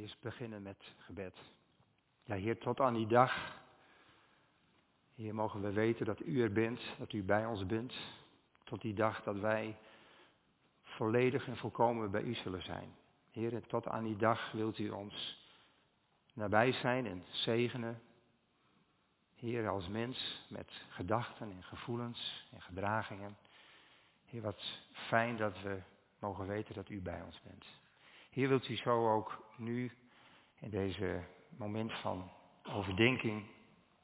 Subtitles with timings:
[0.00, 1.36] eerst beginnen met gebed.
[2.24, 3.56] Ja, Heer, tot aan die dag.
[5.14, 7.94] Hier mogen we weten dat U er bent, dat U bij ons bent.
[8.64, 9.76] Tot die dag dat wij
[10.82, 12.94] volledig en volkomen bij U zullen zijn.
[13.30, 15.46] Heer, en tot aan die dag wilt U ons
[16.32, 18.02] nabij zijn en zegenen.
[19.34, 23.36] Heer, als mens met gedachten en gevoelens en gedragingen.
[24.24, 24.62] Heer, wat
[24.92, 25.80] fijn dat we
[26.18, 27.77] mogen weten dat U bij ons bent.
[28.38, 29.92] Heer, wilt U zo ook nu
[30.58, 31.24] in deze
[31.56, 32.30] moment van
[32.62, 33.46] overdenking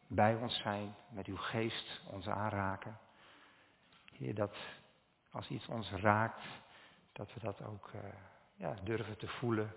[0.07, 2.98] bij ons zijn, met uw geest ons aanraken.
[4.12, 4.57] Heer, dat
[5.30, 6.43] als iets ons raakt,
[7.12, 8.01] dat we dat ook uh,
[8.57, 9.74] ja, durven te voelen.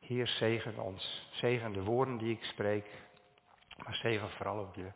[0.00, 1.28] Heer, zegen ons.
[1.32, 3.02] Zegen de woorden die ik spreek,
[3.84, 4.92] maar zegen vooral ook de,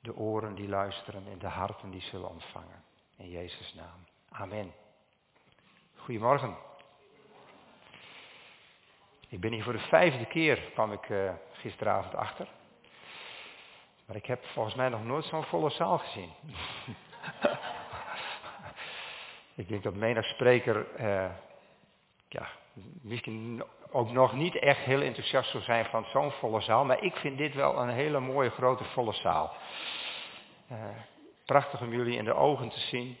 [0.00, 2.84] de oren die luisteren en de harten die zullen ontvangen.
[3.16, 4.04] In Jezus' naam.
[4.28, 4.72] Amen.
[5.94, 6.67] Goedemorgen.
[9.30, 12.46] Ik ben hier voor de vijfde keer, kwam ik uh, gisteravond achter.
[14.06, 16.30] Maar ik heb volgens mij nog nooit zo'n volle zaal gezien.
[19.62, 21.30] ik denk dat menig spreker uh,
[22.28, 22.48] ja,
[23.02, 26.84] misschien ook nog niet echt heel enthousiast zou zijn van zo'n volle zaal.
[26.84, 29.56] Maar ik vind dit wel een hele mooie grote volle zaal.
[30.72, 30.78] Uh,
[31.44, 33.16] prachtig om jullie in de ogen te zien.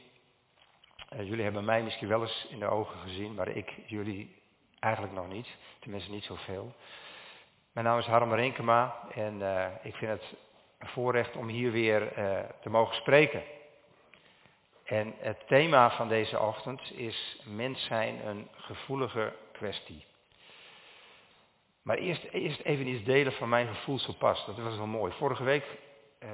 [1.16, 4.36] jullie hebben mij misschien wel eens in de ogen gezien, maar ik jullie
[4.80, 5.48] Eigenlijk nog niet,
[5.78, 6.74] tenminste niet zoveel.
[7.72, 10.34] Mijn naam is Harm Renkema en uh, ik vind het
[10.78, 13.42] een voorrecht om hier weer uh, te mogen spreken.
[14.84, 20.04] En het thema van deze ochtend is mens zijn een gevoelige kwestie.
[21.82, 24.46] Maar eerst, eerst even iets delen van mijn gevoel zo pas.
[24.46, 25.12] Dat was wel mooi.
[25.12, 25.64] Vorige week
[26.20, 26.30] uh,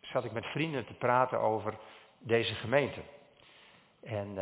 [0.00, 1.78] zat ik met vrienden te praten over
[2.18, 3.00] deze gemeente.
[4.02, 4.34] En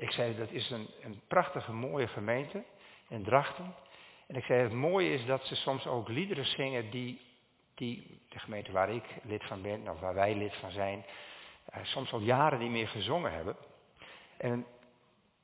[0.00, 2.64] ik zei, dat is een, een prachtige, mooie gemeente
[3.08, 3.74] in Drachten.
[4.26, 7.20] En ik zei, het mooie is dat ze soms ook liederen zingen die,
[7.74, 11.04] die de gemeente waar ik lid van ben, of waar wij lid van zijn,
[11.74, 13.56] uh, soms al jaren niet meer gezongen hebben.
[14.36, 14.66] En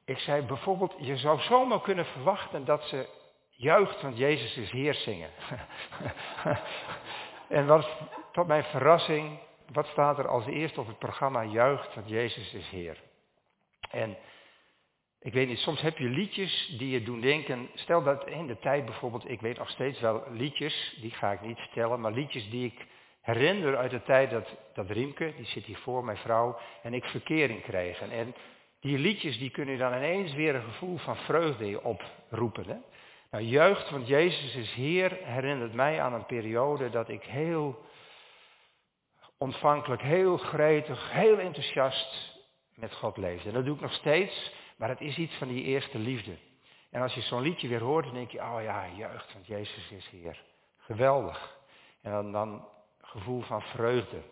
[0.04, 3.08] ik zei bijvoorbeeld, je zou zomaar kunnen verwachten dat ze
[3.50, 5.30] juicht, want Jezus is Heer zingen.
[7.48, 7.88] en wat,
[8.32, 9.38] tot mijn verrassing,
[9.72, 11.42] wat staat er als eerste op het programma?
[11.42, 13.02] Juicht, want Jezus is Heer.
[13.90, 14.16] En
[15.20, 17.68] ik weet niet, soms heb je liedjes die je doen denken.
[17.74, 21.40] Stel dat in de tijd bijvoorbeeld, ik weet nog steeds wel liedjes, die ga ik
[21.40, 22.86] niet vertellen, maar liedjes die ik
[23.20, 27.04] herinner uit de tijd dat, dat Riemke, die zit hier voor, mijn vrouw, en ik
[27.04, 28.10] verkering kregen.
[28.10, 28.34] En
[28.80, 32.66] die liedjes die kunnen dan ineens weer een gevoel van vreugde oproepen.
[32.66, 32.76] Hè?
[33.30, 37.84] Nou, jeugd, want Jezus is Heer, herinnert mij aan een periode dat ik heel
[39.38, 42.34] ontvankelijk, heel gretig, heel enthousiast
[42.74, 43.48] met God leefde.
[43.48, 44.52] En dat doe ik nog steeds.
[44.76, 46.36] Maar het is iets van die eerste liefde.
[46.90, 49.90] En als je zo'n liedje weer hoort, dan denk je, oh ja, jeugd, want Jezus
[49.90, 50.42] is hier.
[50.76, 51.58] Geweldig.
[52.02, 52.68] En dan, dan
[53.00, 54.22] gevoel van vreugde.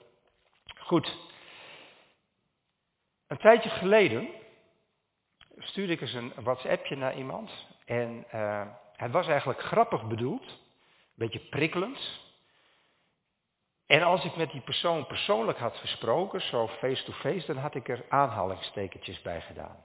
[0.78, 1.16] Goed.
[3.27, 4.28] Een tijdje geleden
[5.59, 7.50] stuurde ik eens een WhatsAppje naar iemand.
[7.84, 8.66] En uh,
[8.97, 10.44] het was eigenlijk grappig bedoeld.
[10.44, 12.22] Een beetje prikkelend.
[13.87, 17.88] En als ik met die persoon persoonlijk had gesproken, zo face-to-face, -face, dan had ik
[17.88, 19.84] er aanhalingstekentjes bij gedaan.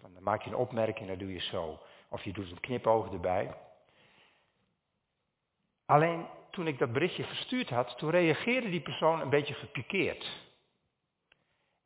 [0.00, 1.78] Van, dan maak je een opmerking, dan doe je zo.
[2.08, 3.54] Of je doet een knipoog erbij.
[5.86, 10.50] Alleen toen ik dat berichtje verstuurd had, toen reageerde die persoon een beetje gepikeerd.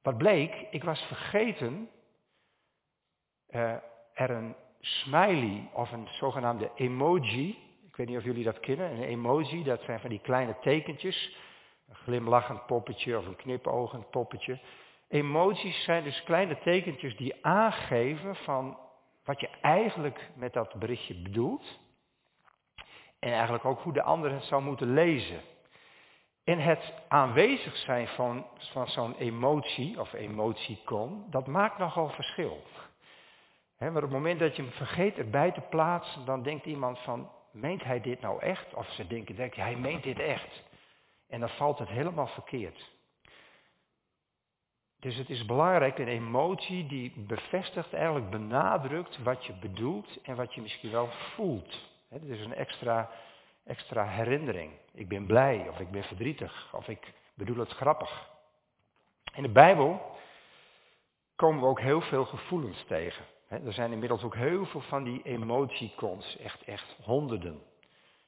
[0.03, 1.91] Wat bleek, ik was vergeten
[3.51, 3.77] uh,
[4.15, 7.49] er een smiley of een zogenaamde emoji,
[7.87, 11.37] ik weet niet of jullie dat kennen, een emoji, dat zijn van die kleine tekentjes,
[11.89, 14.59] een glimlachend poppetje of een knipoogend poppetje.
[15.09, 18.79] Emoties zijn dus kleine tekentjes die aangeven van
[19.25, 21.79] wat je eigenlijk met dat berichtje bedoelt.
[23.19, 25.41] En eigenlijk ook hoe de ander het zou moeten lezen.
[26.45, 32.63] En het aanwezig zijn van, van zo'n emotie of emoticon, dat maakt nogal verschil.
[33.79, 37.31] Maar op het moment dat je hem vergeet erbij te plaatsen, dan denkt iemand van,
[37.53, 38.75] meent hij dit nou echt?
[38.75, 40.63] Of ze denken, denk, hij meent dit echt.
[41.29, 42.96] En dan valt het helemaal verkeerd.
[45.07, 50.55] Dus het is belangrijk, een emotie die bevestigt, eigenlijk benadrukt wat je bedoelt en wat
[50.55, 51.81] je misschien wel voelt.
[52.09, 53.11] Het is een extra,
[53.65, 54.73] extra herinnering.
[54.93, 58.31] Ik ben blij of ik ben verdrietig of ik bedoel het grappig.
[59.35, 60.17] In de Bijbel
[61.37, 63.25] komen we ook heel veel gevoelens tegen.
[63.49, 67.63] Er zijn inmiddels ook heel veel van die emoticons, echt, echt honderden.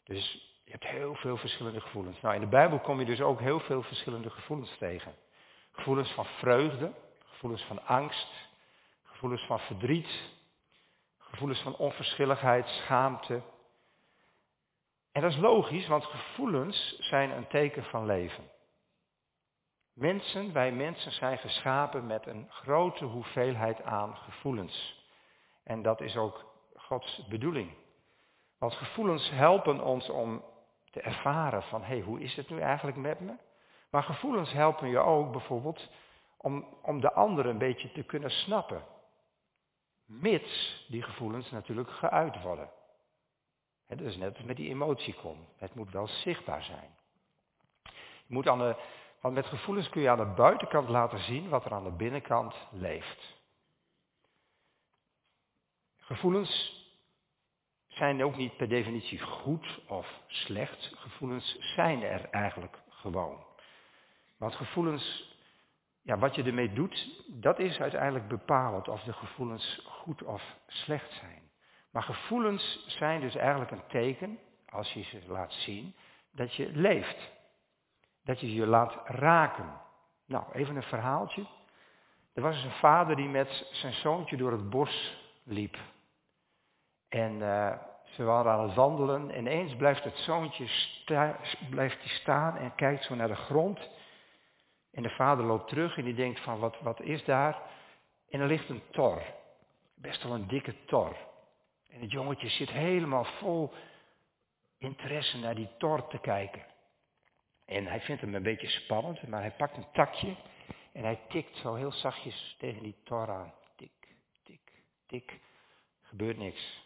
[0.05, 2.21] Dus je hebt heel veel verschillende gevoelens.
[2.21, 5.15] Nou, in de Bijbel kom je dus ook heel veel verschillende gevoelens tegen.
[5.79, 6.93] Gevoelens van vreugde,
[7.25, 8.29] gevoelens van angst,
[9.03, 10.37] gevoelens van verdriet,
[11.31, 13.43] Gevoelens van onverschilligheid, schaamte.
[15.13, 18.45] En dat is logisch, want gevoelens zijn een teken van leven.
[19.95, 25.07] Mensen, wij mensen zijn geschapen met een grote hoeveelheid aan gevoelens.
[25.65, 26.45] En dat is ook
[26.75, 27.75] Gods bedoeling.
[28.59, 30.45] Want gevoelens helpen ons om
[30.91, 33.37] te ervaren van, hé, hey, hoe is het nu eigenlijk met me?
[33.91, 35.89] Maar gevoelens helpen je ook bijvoorbeeld
[36.37, 38.85] om, om de ander een beetje te kunnen snappen.
[40.05, 42.71] Mits die gevoelens natuurlijk geuit worden.
[43.87, 45.47] Het is net als met die emotiecon.
[45.57, 46.97] Het moet wel zichtbaar zijn.
[48.27, 48.77] Je moet aan de,
[49.21, 52.55] want met gevoelens kun je aan de buitenkant laten zien wat er aan de binnenkant
[52.71, 53.37] leeft.
[55.97, 56.77] Gevoelens
[57.87, 60.93] zijn ook niet per definitie goed of slecht.
[60.97, 63.48] Gevoelens zijn er eigenlijk gewoon.
[64.39, 65.37] Want gevoelens,
[66.03, 71.13] ja, wat je ermee doet, dat is uiteindelijk bepalend of de gevoelens goed of slecht
[71.13, 71.43] zijn.
[71.91, 74.39] Maar gevoelens zijn dus eigenlijk een teken,
[74.69, 75.95] als je ze laat zien,
[76.33, 77.33] dat je leeft.
[78.25, 79.81] Dat je je laat raken.
[80.27, 81.47] Nou, even een verhaaltje.
[82.35, 85.77] Er was eens een vader die met zijn zoontje door het bos liep.
[87.09, 87.73] En uh,
[88.05, 89.31] ze waren aan het wandelen.
[89.31, 90.69] En ineens blijft het zoontje
[91.71, 93.91] blijft die staan en kijkt zo naar de grond.
[94.99, 97.63] En de vader loopt terug en die denkt van wat, wat is daar?
[98.29, 99.23] En er ligt een tor.
[99.95, 101.17] Best wel een dikke tor.
[101.89, 103.73] En het jongetje zit helemaal vol
[104.79, 106.67] interesse naar die tor te kijken.
[107.67, 110.37] En hij vindt hem een beetje spannend, maar hij pakt een takje
[110.93, 113.55] en hij tikt zo heel zachtjes tegen die tor aan.
[113.77, 114.73] Tik, tik,
[115.07, 115.41] tik.
[116.03, 116.83] Gebeurt niks.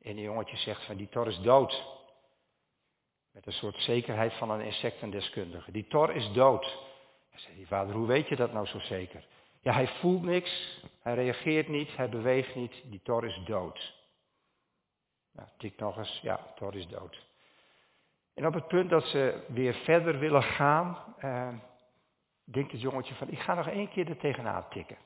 [0.00, 1.84] En die jongetje zegt van die tor is dood.
[3.32, 5.72] Met een soort zekerheid van een insectendeskundige.
[5.72, 6.94] Die tor is dood.
[7.36, 9.26] Hij zegt die vader, hoe weet je dat nou zo zeker?
[9.60, 13.94] Ja, hij voelt niks, hij reageert niet, hij beweegt niet, die tor is dood.
[15.32, 17.26] Nou, tik nog eens, ja, Thor is dood.
[18.34, 21.54] En op het punt dat ze weer verder willen gaan, eh,
[22.44, 24.98] denkt het jongetje van, ik ga nog één keer er tegenaan tikken.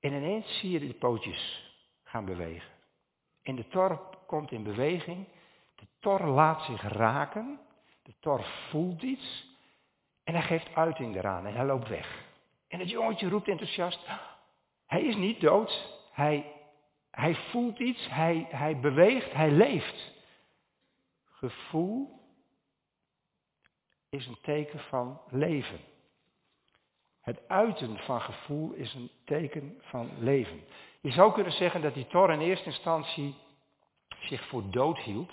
[0.00, 1.72] En ineens zie je de pootjes
[2.04, 2.72] gaan bewegen.
[3.42, 5.28] En de tor komt in beweging.
[5.74, 7.60] De tor laat zich raken.
[8.02, 9.50] De tor voelt iets.
[10.24, 12.24] En hij geeft uiting eraan en hij loopt weg.
[12.68, 14.06] En het jongetje roept enthousiast,
[14.86, 16.00] hij is niet dood.
[16.12, 16.52] Hij
[17.12, 20.12] hij voelt iets, hij, hij beweegt, hij leeft.
[21.24, 22.20] Gevoel
[24.10, 25.80] is een teken van leven.
[27.20, 30.64] Het uiten van gevoel is een teken van leven.
[31.00, 33.34] Je zou kunnen zeggen dat die Tor in eerste instantie
[34.20, 35.32] zich voor dood hield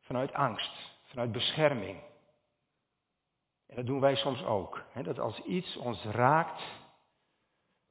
[0.00, 0.72] vanuit angst,
[1.04, 2.00] vanuit bescherming.
[3.70, 4.84] En dat doen wij soms ook.
[4.92, 6.62] Hè, dat als iets ons raakt,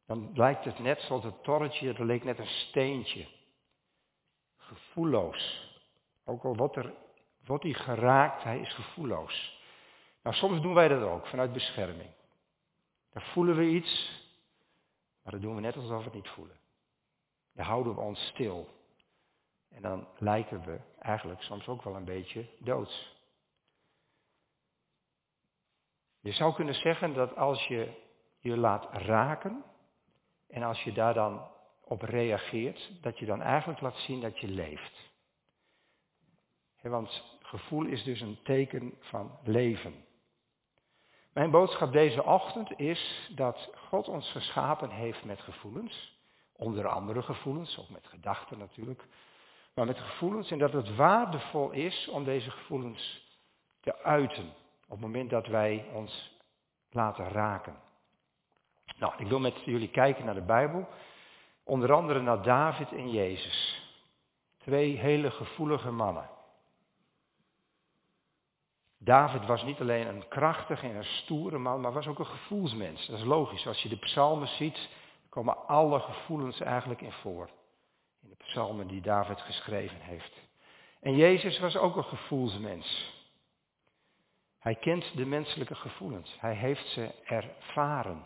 [0.06, 3.28] dan lijkt het net zoals het torretje, er leek net een steentje.
[4.58, 5.70] Gevoelloos.
[6.26, 6.94] Ook al wordt, er,
[7.46, 9.62] wordt hij geraakt, hij is gevoelloos.
[10.24, 12.10] Nou, soms doen wij dat ook, vanuit bescherming.
[13.14, 14.22] Dan voelen we iets,
[15.24, 16.58] maar dan doen we net alsof we het niet voelen.
[17.54, 18.70] Dan houden we ons stil.
[19.70, 23.19] En dan lijken we eigenlijk soms ook wel een beetje doods.
[26.22, 27.92] Je zou kunnen zeggen dat als je
[28.40, 29.64] je laat raken,
[30.48, 31.48] en als je daar dan
[31.84, 35.12] op reageert, dat je dan eigenlijk laat zien dat je leeft.
[36.82, 40.08] want gevoel is dus een teken van leven.
[41.34, 46.18] Mijn boodschap deze ochtend is dat God ons geschapen heeft met gevoelens.
[46.56, 49.08] Onder andere gevoelens, ook met gedachten natuurlijk.
[49.76, 53.28] Maar met gevoelens en dat het waardevol is om deze gevoelens
[53.80, 54.54] te uiten.
[54.90, 56.38] Op het moment dat wij ons
[56.92, 57.76] laten raken.
[58.98, 60.88] Nou, ik wil met jullie kijken naar de Bijbel.
[61.64, 63.88] Onder andere naar David en Jezus.
[64.58, 66.30] Twee hele gevoelige mannen.
[68.98, 73.08] David was niet alleen een krachtige en een stoere man, maar was ook een gevoelsmens.
[73.08, 73.68] Dat is logisch.
[73.68, 74.90] Als je de psalmen ziet,
[75.30, 77.50] komen alle gevoelens eigenlijk in voor.
[78.22, 80.34] In de psalmen die David geschreven heeft.
[81.02, 83.18] En Jezus was ook een gevoelsmens.
[84.60, 86.38] Hij kent de menselijke gevoelens.
[86.40, 88.26] Hij heeft ze ervaren.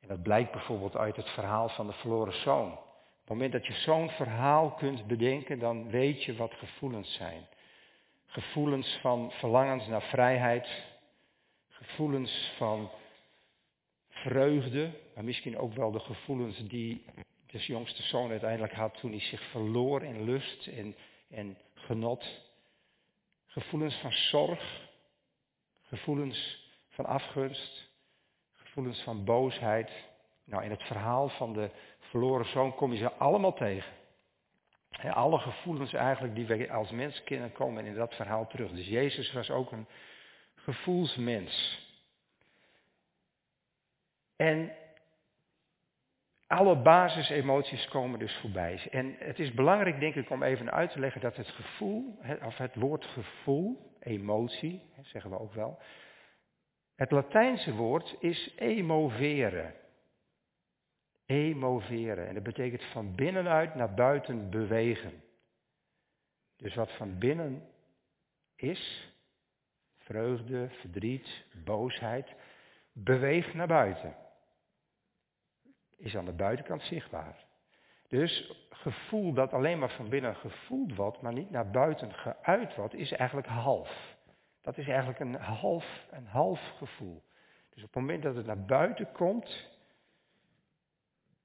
[0.00, 2.72] En dat blijkt bijvoorbeeld uit het verhaal van de verloren zoon.
[2.72, 7.46] Op het moment dat je zo'n verhaal kunt bedenken, dan weet je wat gevoelens zijn.
[8.26, 10.84] Gevoelens van verlangens naar vrijheid,
[11.68, 12.90] gevoelens van
[14.08, 17.04] vreugde, maar misschien ook wel de gevoelens die
[17.46, 20.96] de jongste zoon uiteindelijk had toen hij zich verloor in lust en,
[21.30, 22.50] en genot.
[23.52, 24.88] Gevoelens van zorg,
[25.82, 27.90] gevoelens van afgunst,
[28.52, 29.90] gevoelens van boosheid,
[30.44, 33.92] Nou, in het verhaal van de verloren zoon kom je ze allemaal tegen.
[35.02, 38.70] alle gevoelens eigenlijk die wij als mens kennen komen in dat verhaal terug.
[38.70, 39.86] Dus Jezus was ook een
[40.54, 41.86] gevoelsmens.
[44.36, 44.72] En
[46.52, 48.88] alle basisemoties komen dus voorbij.
[48.90, 52.56] En het is belangrijk, denk ik, om even uit te leggen dat het gevoel, of
[52.56, 55.78] het woord gevoel, emotie, zeggen we ook wel,
[56.94, 59.74] het Latijnse woord is emoveren.
[61.26, 62.28] Emoveren.
[62.28, 65.22] En dat betekent van binnenuit naar buiten bewegen.
[66.56, 67.68] Dus wat van binnen
[68.56, 69.12] is,
[69.98, 72.34] vreugde, verdriet, boosheid,
[72.92, 74.16] beweegt naar buiten
[76.02, 77.44] is aan de buitenkant zichtbaar.
[78.08, 82.94] Dus gevoel dat alleen maar van binnen gevoeld wordt, maar niet naar buiten geuit wordt,
[82.94, 84.16] is eigenlijk half.
[84.62, 87.22] Dat is eigenlijk een half, een half gevoel.
[87.74, 89.70] Dus op het moment dat het naar buiten komt,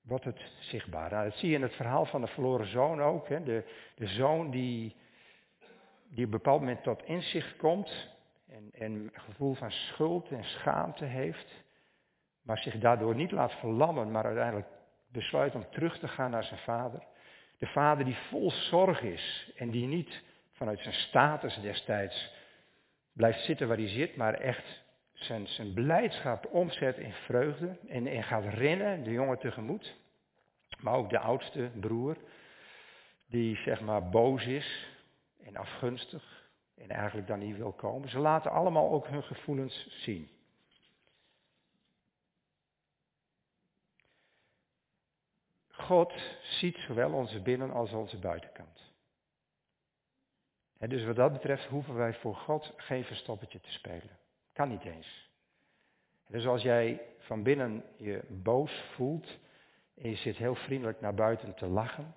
[0.02, 1.12] wordt het zichtbaar.
[1.12, 3.28] Nou, dat zie je in het verhaal van de verloren zoon ook.
[3.30, 3.44] Hè.
[3.44, 3.64] De,
[3.96, 4.96] de zoon die,
[6.04, 8.10] die op een bepaald moment tot inzicht komt
[8.48, 11.66] en, en een gevoel van schuld en schaamte heeft
[12.48, 14.68] maar zich daardoor niet laat verlammen, maar uiteindelijk
[15.12, 17.04] besluit om terug te gaan naar zijn vader.
[17.58, 22.34] De vader die vol zorg is en die niet vanuit zijn status destijds
[23.14, 28.24] blijft zitten waar hij zit, maar echt zijn, zijn blijdschap omzet in vreugde en, en
[28.24, 29.96] gaat rennen de jongen tegemoet.
[30.80, 32.18] Maar ook de oudste broer,
[33.30, 34.88] die zeg maar boos is
[35.44, 38.10] en afgunstig en eigenlijk dan niet wil komen.
[38.10, 40.37] Ze laten allemaal ook hun gevoelens zien.
[45.88, 48.86] God ziet zowel onze binnen- als onze buitenkant.
[50.78, 54.20] dus wat dat betreft hoeven wij voor God geen verstoppertje te spelen.
[54.54, 55.30] Kan niet eens.
[56.28, 59.38] Dus als jij van binnen je boos voelt
[59.96, 62.16] en je zit heel vriendelijk naar buiten te lachen,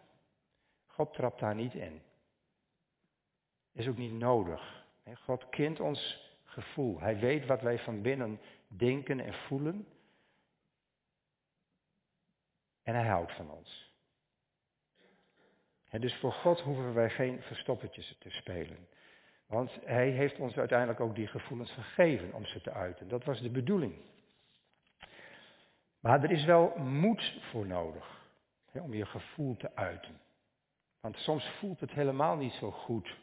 [0.87, 2.03] God trapt daar niet in.
[3.73, 4.85] Is ook niet nodig.
[5.25, 7.00] God kent ons gevoel.
[7.00, 9.87] Hij weet wat wij van binnen denken en voelen.
[12.83, 13.89] En hij houdt van ons.
[15.91, 18.89] Dus voor God hoeven wij geen verstoppertjes te spelen.
[19.47, 23.09] Want hij heeft ons uiteindelijk ook die gevoelens gegeven om ze te uiten.
[23.09, 23.95] Dat was de bedoeling.
[26.01, 28.29] Maar er is wel moed voor nodig
[28.71, 30.21] hè, om je gevoel te uiten.
[31.01, 33.19] Want soms voelt het helemaal niet zo goed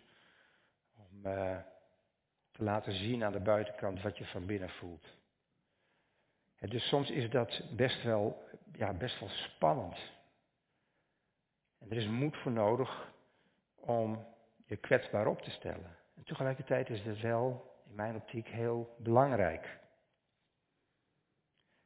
[0.96, 1.58] om uh,
[2.52, 5.18] te laten zien aan de buitenkant wat je van binnen voelt.
[6.60, 9.98] Dus soms is dat best wel ja, best wel spannend.
[11.80, 13.14] En er is moed voor nodig
[13.76, 14.26] om
[14.66, 15.96] je kwetsbaar op te stellen.
[16.16, 19.80] En tegelijkertijd is dat wel, in mijn optiek, heel belangrijk.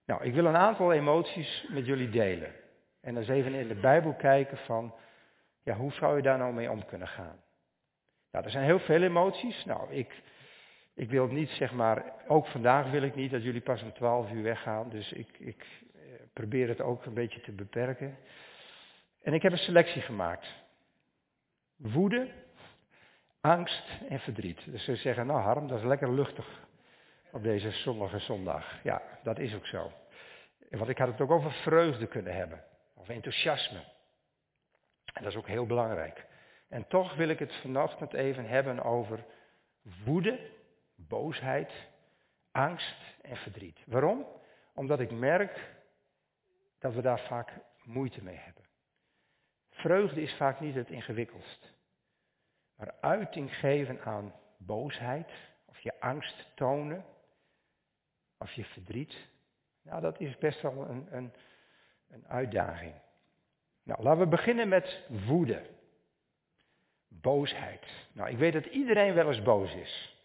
[0.05, 2.53] Nou, ik wil een aantal emoties met jullie delen.
[3.01, 4.93] En eens even in de Bijbel kijken van,
[5.63, 7.43] ja, hoe zou je daar nou mee om kunnen gaan?
[8.31, 9.65] Nou, er zijn heel veel emoties.
[9.65, 10.21] Nou, ik,
[10.93, 14.31] ik wil niet, zeg maar, ook vandaag wil ik niet dat jullie pas om 12
[14.31, 14.89] uur weggaan.
[14.89, 15.65] Dus ik, ik
[16.33, 18.17] probeer het ook een beetje te beperken.
[19.21, 20.47] En ik heb een selectie gemaakt.
[21.75, 22.29] Woede,
[23.41, 24.71] angst en verdriet.
[24.71, 26.67] Dus ze zeggen, nou Harm, dat is lekker luchtig
[27.31, 28.83] op deze zonnige zondag.
[28.83, 29.91] Ja, dat is ook zo.
[30.69, 32.63] Want ik had het ook over vreugde kunnen hebben.
[32.95, 33.83] Of enthousiasme.
[35.13, 36.25] En dat is ook heel belangrijk.
[36.69, 39.25] En toch wil ik het vanochtend even hebben over
[40.03, 40.39] woede,
[41.07, 41.71] boosheid,
[42.51, 43.79] angst en verdriet.
[43.85, 44.25] Waarom?
[44.73, 45.73] Omdat ik merk
[46.79, 47.51] dat we daar vaak
[47.83, 48.63] moeite mee hebben.
[49.69, 51.71] Vreugde is vaak niet het ingewikkeldst.
[52.75, 55.31] Maar uiting geven aan boosheid,
[55.65, 57.05] of je angst tonen,
[58.37, 59.15] of je verdriet,
[59.81, 61.33] nou dat is best wel een, een,
[62.09, 62.93] een uitdaging.
[63.83, 65.61] Nou, laten we beginnen met woede.
[67.07, 67.85] Boosheid.
[68.13, 70.20] Nou, ik weet dat iedereen wel eens boos is.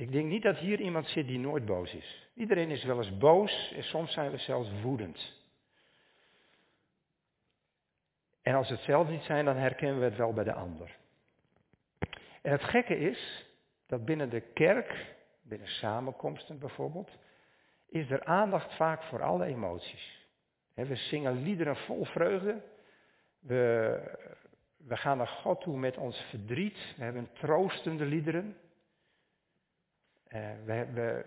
[0.00, 2.28] Ik denk niet dat hier iemand zit die nooit boos is.
[2.34, 5.38] Iedereen is wel eens boos en soms zijn we zelfs woedend.
[8.42, 10.96] En als het zelf niet zijn, dan herkennen we het wel bij de ander.
[12.42, 13.46] En het gekke is
[13.86, 17.10] dat binnen de kerk, binnen samenkomsten bijvoorbeeld,
[17.88, 20.28] is er aandacht vaak voor alle emoties.
[20.74, 22.62] We zingen liederen vol vreugde.
[23.40, 24.00] We,
[24.76, 26.94] we gaan naar God toe met ons verdriet.
[26.96, 28.56] We hebben troostende liederen.
[30.30, 31.24] Eh, we, we,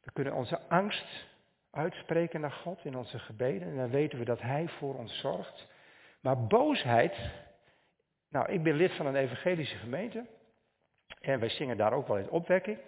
[0.00, 1.26] we, kunnen onze angst
[1.70, 3.68] uitspreken naar God in onze gebeden.
[3.68, 5.66] En dan weten we dat Hij voor ons zorgt.
[6.20, 7.16] Maar boosheid.
[8.28, 10.26] Nou, ik ben lid van een evangelische gemeente.
[11.20, 12.78] En wij zingen daar ook wel in opwekking.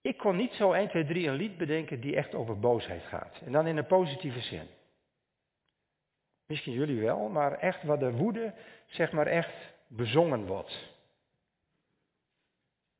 [0.00, 3.40] Ik kon niet zo 1, 2, 3 een lied bedenken die echt over boosheid gaat.
[3.44, 4.68] En dan in een positieve zin.
[6.46, 8.54] Misschien jullie wel, maar echt waar de woede,
[8.86, 9.54] zeg maar echt
[9.86, 10.89] bezongen wordt.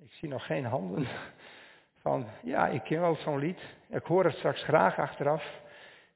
[0.03, 1.07] Ik zie nog geen handen
[2.03, 3.61] van, ja, ik ken wel zo'n lied.
[3.89, 5.61] Ik hoor het straks graag achteraf.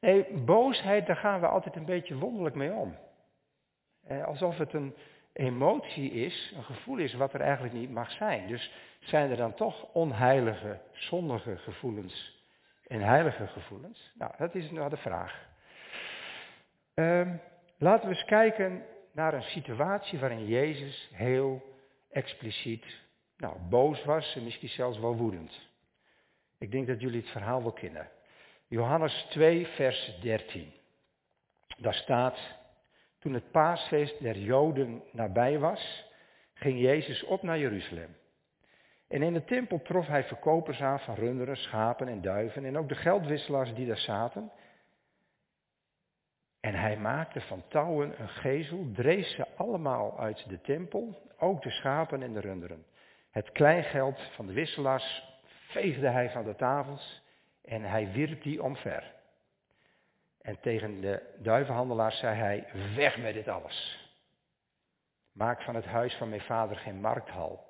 [0.00, 2.96] Nee, boosheid, daar gaan we altijd een beetje wonderlijk mee om.
[4.06, 4.94] Eh, alsof het een
[5.32, 8.46] emotie is, een gevoel is wat er eigenlijk niet mag zijn.
[8.46, 12.42] Dus zijn er dan toch onheilige, zondige gevoelens
[12.86, 14.12] en heilige gevoelens?
[14.14, 15.46] Nou, dat is nou de vraag.
[16.94, 17.40] Um,
[17.78, 21.62] laten we eens kijken naar een situatie waarin Jezus heel
[22.10, 23.03] expliciet
[23.36, 25.72] nou, boos was en misschien zelfs wel woedend.
[26.58, 28.10] Ik denk dat jullie het verhaal wel kennen.
[28.68, 30.72] Johannes 2, vers 13.
[31.78, 32.38] Daar staat,
[33.18, 36.12] toen het paasfeest der Joden nabij was,
[36.54, 38.16] ging Jezus op naar Jeruzalem.
[39.08, 42.88] En in de tempel trof hij verkopers aan van runderen, schapen en duiven en ook
[42.88, 44.52] de geldwisselaars die daar zaten.
[46.60, 51.70] En hij maakte van touwen een gezel, dreef ze allemaal uit de tempel, ook de
[51.70, 52.84] schapen en de runderen.
[53.34, 57.22] Het kleingeld van de wisselaars veegde hij van de tafels
[57.64, 59.12] en hij wierp die omver.
[60.40, 64.08] En tegen de duivenhandelaars zei hij, weg met dit alles.
[65.32, 67.64] Maak van het huis van mijn vader geen markthal.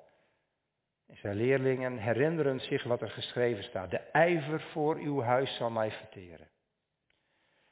[1.07, 3.91] En zijn leerlingen herinneren zich wat er geschreven staat.
[3.91, 6.47] De ijver voor uw huis zal mij verteren.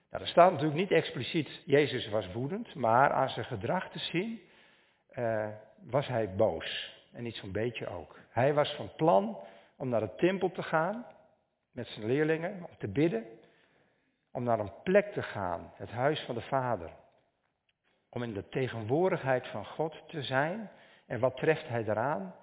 [0.09, 4.41] Nou, staat natuurlijk niet expliciet, Jezus was woedend, maar aan zijn gedrag te zien
[5.15, 5.47] uh,
[5.83, 7.01] was hij boos.
[7.13, 8.19] En niet zo'n beetje ook.
[8.29, 9.39] Hij was van plan
[9.77, 11.05] om naar de tempel te gaan
[11.71, 13.25] met zijn leerlingen, om te bidden.
[14.31, 16.91] Om naar een plek te gaan, het huis van de Vader.
[18.09, 20.71] Om in de tegenwoordigheid van God te zijn.
[21.05, 22.35] En wat treft hij daaraan?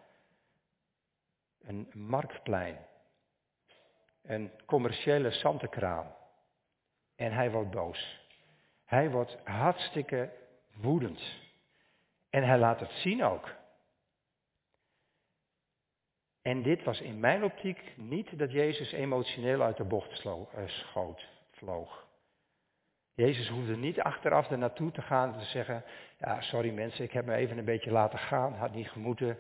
[1.61, 2.79] Een marktplein.
[4.23, 6.15] Een commerciële zantenkraam.
[7.17, 8.29] En hij wordt boos.
[8.85, 10.31] Hij wordt hartstikke
[10.75, 11.23] woedend.
[12.31, 13.59] En hij laat het zien ook.
[16.43, 21.29] En dit was in mijn optiek niet dat Jezus emotioneel uit de bocht eh, schoot,
[21.51, 22.09] vloog.
[23.15, 25.85] Jezus hoefde niet achteraf er naartoe te gaan en te zeggen,
[26.19, 29.39] ja sorry mensen, ik heb me even een beetje laten gaan, had niet gemoeten.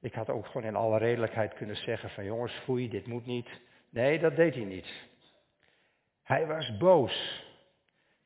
[0.00, 3.48] Ik had ook gewoon in alle redelijkheid kunnen zeggen van jongens, foei, dit moet niet.
[3.90, 5.08] Nee, dat deed hij niet.
[6.22, 7.44] Hij was boos.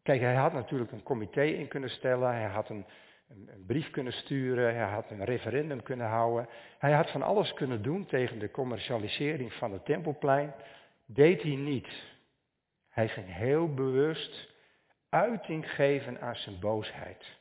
[0.03, 2.87] Kijk, hij had natuurlijk een comité in kunnen stellen, hij had een,
[3.29, 6.49] een, een, brief kunnen sturen, hij had een referendum kunnen houden.
[6.79, 10.55] Hij had van alles kunnen doen tegen de commercialisering van het Tempelplein.
[11.07, 11.89] Deed hij niet.
[12.89, 14.55] Hij ging heel bewust
[15.09, 17.37] uiting geven aan zijn boosheid.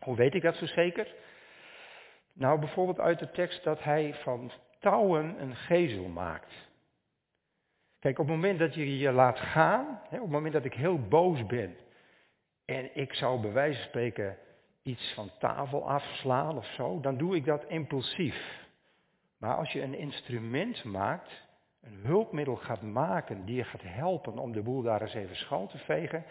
[0.00, 1.14] Hoe weet ik dat zo zeker?
[2.32, 6.52] Nou, bijvoorbeeld uit de tekst dat hij van touwen een gezel maakt.
[7.98, 10.98] Kijk, op het moment dat je je laat gaan, op het moment dat ik heel
[11.08, 11.76] boos ben
[12.64, 14.38] en ik zou bij wijze van spreken
[14.86, 18.64] iets van tafel afslaan of zo, dan doe ik dat impulsief.
[19.38, 21.44] Maar als je een instrument maakt,
[21.80, 25.68] een hulpmiddel gaat maken die je gaat helpen om de boel daar eens even schoon
[25.68, 26.24] te vegen,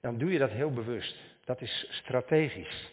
[0.00, 1.16] dan doe je dat heel bewust.
[1.44, 2.92] Dat is strategisch.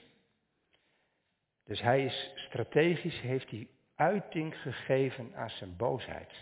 [1.63, 6.33] Dus hij is strategisch, heeft hij uiting gegeven aan zijn boosheid.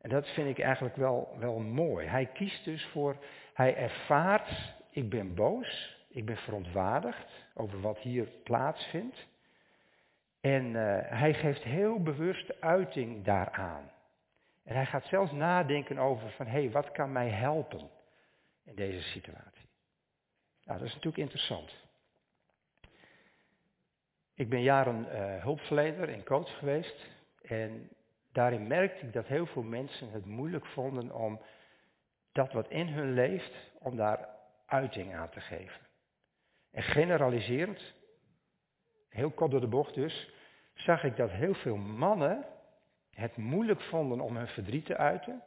[0.00, 2.06] En dat vind ik eigenlijk wel, wel mooi.
[2.06, 3.16] Hij kiest dus voor,
[3.54, 9.26] hij ervaart, ik ben boos, ik ben verontwaardigd over wat hier plaatsvindt.
[10.40, 13.90] En uh, hij geeft heel bewust uiting daaraan.
[14.64, 17.90] En hij gaat zelfs nadenken over van, hé, hey, wat kan mij helpen
[18.64, 19.68] in deze situatie?
[20.64, 21.72] Nou, dat is natuurlijk interessant.
[24.34, 27.06] Ik ben jaren uh, hulpverlener en coach geweest.
[27.42, 27.88] En
[28.32, 31.40] daarin merkte ik dat heel veel mensen het moeilijk vonden om
[32.32, 34.28] dat wat in hun leeft, om daar
[34.66, 35.88] uiting aan te geven.
[36.70, 37.94] En generaliserend,
[39.08, 40.30] heel kort door de bocht dus,
[40.74, 42.46] zag ik dat heel veel mannen
[43.10, 45.42] het moeilijk vonden om hun verdriet te uiten.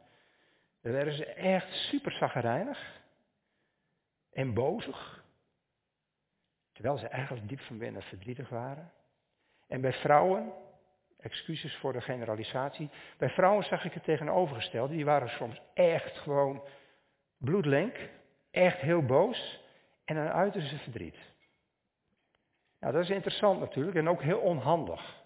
[0.82, 3.02] Dan werden ze echt super zaggerijnig
[4.32, 5.24] en bozig.
[6.74, 8.92] Terwijl ze eigenlijk diep van binnen verdrietig waren.
[9.68, 10.54] En bij vrouwen,
[11.18, 14.94] excuses voor de generalisatie, bij vrouwen zag ik het tegenovergestelde.
[14.94, 16.64] Die waren soms echt gewoon
[17.38, 18.10] bloedlenk,
[18.52, 19.63] echt heel boos.
[20.06, 21.18] En dan uiten ze verdriet.
[22.80, 25.24] Nou, dat is interessant natuurlijk en ook heel onhandig.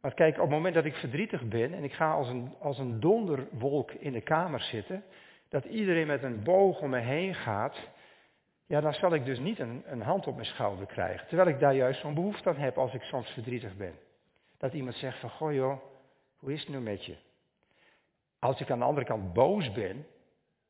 [0.00, 2.78] Maar kijk, op het moment dat ik verdrietig ben en ik ga als een, als
[2.78, 5.04] een donderwolk in de kamer zitten,
[5.48, 7.76] dat iedereen met een boog om me heen gaat,
[8.66, 11.26] ja, dan zal ik dus niet een, een hand op mijn schouder krijgen.
[11.26, 13.94] Terwijl ik daar juist zo'n behoefte aan heb als ik soms verdrietig ben.
[14.58, 15.80] Dat iemand zegt van, goh joh,
[16.36, 17.16] Hoe is het nu met je?
[18.38, 20.06] Als ik aan de andere kant boos ben,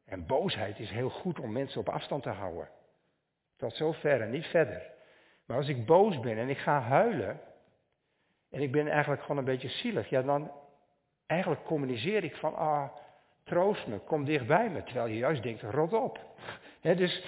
[0.05, 2.69] en boosheid is heel goed om mensen op afstand te houden.
[3.57, 4.83] Tot zover en niet verder.
[5.47, 7.41] Maar als ik boos ben en ik ga huilen,
[8.51, 10.51] en ik ben eigenlijk gewoon een beetje zielig, ja dan
[11.27, 12.89] eigenlijk communiceer ik van, ah,
[13.45, 14.83] troost me, kom dichtbij me.
[14.83, 16.21] Terwijl je juist denkt, rot op.
[16.81, 17.25] dus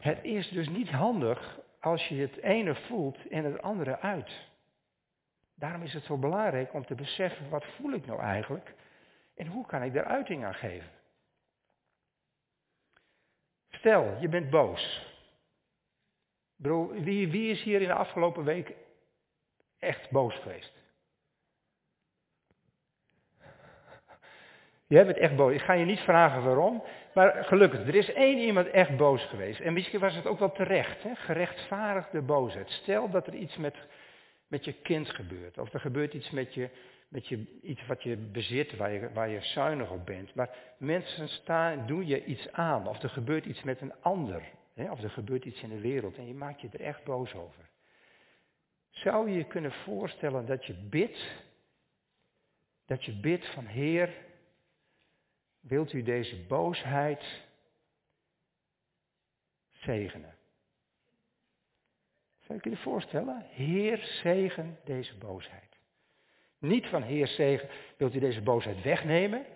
[0.00, 4.48] het is dus niet handig als je het ene voelt en het andere uit.
[5.54, 8.74] Daarom is het zo belangrijk om te beseffen, wat voel ik nou eigenlijk?
[9.36, 10.90] En hoe kan ik daar uiting aan geven?
[13.70, 15.14] Stel, je bent boos.
[16.56, 18.74] Bro, wie, wie is hier in de afgelopen week
[19.78, 20.72] echt boos geweest?
[24.86, 25.52] Jij bent echt boos.
[25.52, 26.82] Ik ga je niet vragen waarom,
[27.14, 29.60] maar gelukkig, er is één iemand echt boos geweest.
[29.60, 31.14] En misschien was het ook wel terecht, hè?
[31.14, 32.70] gerechtvaardigde boosheid.
[32.70, 33.76] Stel dat er iets met,
[34.46, 36.68] met je kind gebeurt, of er gebeurt iets met je,
[37.08, 40.34] met je, iets wat je bezit, waar je, waar je zuinig op bent.
[40.34, 44.42] Maar mensen staan, doen je iets aan, of er gebeurt iets met een ander,
[44.74, 44.90] hè?
[44.90, 47.70] of er gebeurt iets in de wereld en je maakt je er echt boos over.
[48.90, 51.44] Zou je je kunnen voorstellen dat je bidt,
[52.86, 54.14] dat je bidt van Heer,
[55.60, 57.44] wilt u deze boosheid
[59.72, 60.34] zegenen?
[62.40, 63.40] Zou je je voorstellen?
[63.50, 65.65] Heer, zegen deze boosheid.
[66.58, 69.46] Niet van Heer, zegen, wilt u deze boosheid wegnemen?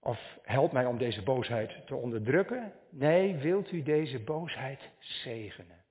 [0.00, 2.72] Of help mij om deze boosheid te onderdrukken?
[2.90, 5.84] Nee, wilt u deze boosheid zegenen?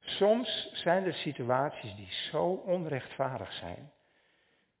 [0.00, 3.92] Soms zijn er situaties die zo onrechtvaardig zijn,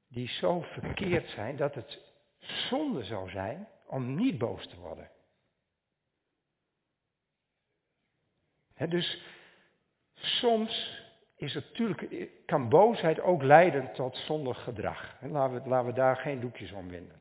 [0.08, 2.00] die zo verkeerd zijn, dat het
[2.38, 5.10] zonde zou zijn om niet boos te worden.
[8.88, 9.22] dus
[10.14, 11.04] soms
[11.36, 15.16] is natuurlijk, kan boosheid ook leiden tot zondig gedrag.
[15.20, 17.20] laten, we, laten we daar geen doekjes om winden.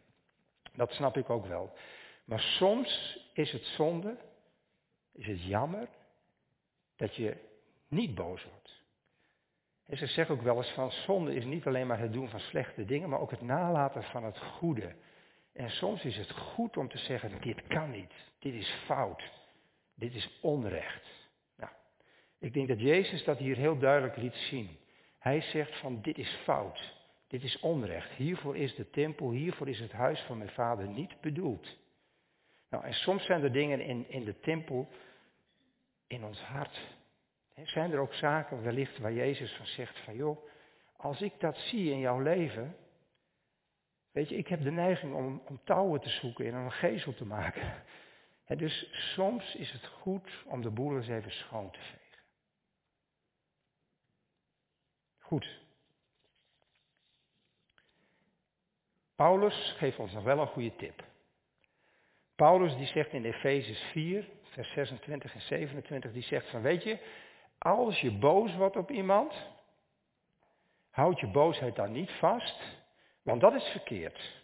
[0.73, 1.73] Dat snap ik ook wel.
[2.25, 4.17] Maar soms is het zonde,
[5.13, 5.87] is het jammer,
[6.95, 7.37] dat je
[7.87, 8.83] niet boos wordt.
[9.85, 12.39] En ze zeggen ook wel eens van zonde is niet alleen maar het doen van
[12.39, 14.95] slechte dingen, maar ook het nalaten van het goede.
[15.53, 19.31] En soms is het goed om te zeggen, dit kan niet, dit is fout,
[19.95, 21.24] dit is onrecht.
[22.45, 24.77] Ik denk dat Jezus dat hier heel duidelijk liet zien.
[25.19, 26.93] Hij zegt van, dit is fout,
[27.27, 28.11] dit is onrecht.
[28.11, 31.77] Hiervoor is de tempel, hiervoor is het huis van mijn vader niet bedoeld.
[32.69, 34.87] Nou, en soms zijn er dingen in, in de tempel,
[36.07, 36.79] in ons hart.
[37.63, 40.47] zijn er ook zaken wellicht waar Jezus van zegt van, joh,
[40.97, 42.75] als ik dat zie in jouw leven,
[44.11, 47.25] Weet je, ik heb de neiging om, om touwen te zoeken en een gezel te
[47.25, 47.83] maken.
[48.47, 52.04] dus soms is het goed om de boel eens even schoon te vegen.
[55.25, 55.59] Goed.
[59.15, 61.03] Paulus geeft ons nog wel een goede tip.
[62.35, 66.99] Paulus die zegt in Efezes 4, vers 26 en 27, die zegt van weet je,
[67.57, 69.33] als je boos wordt op iemand,
[70.89, 72.59] houd je boosheid dan niet vast,
[73.21, 74.43] want dat is verkeerd.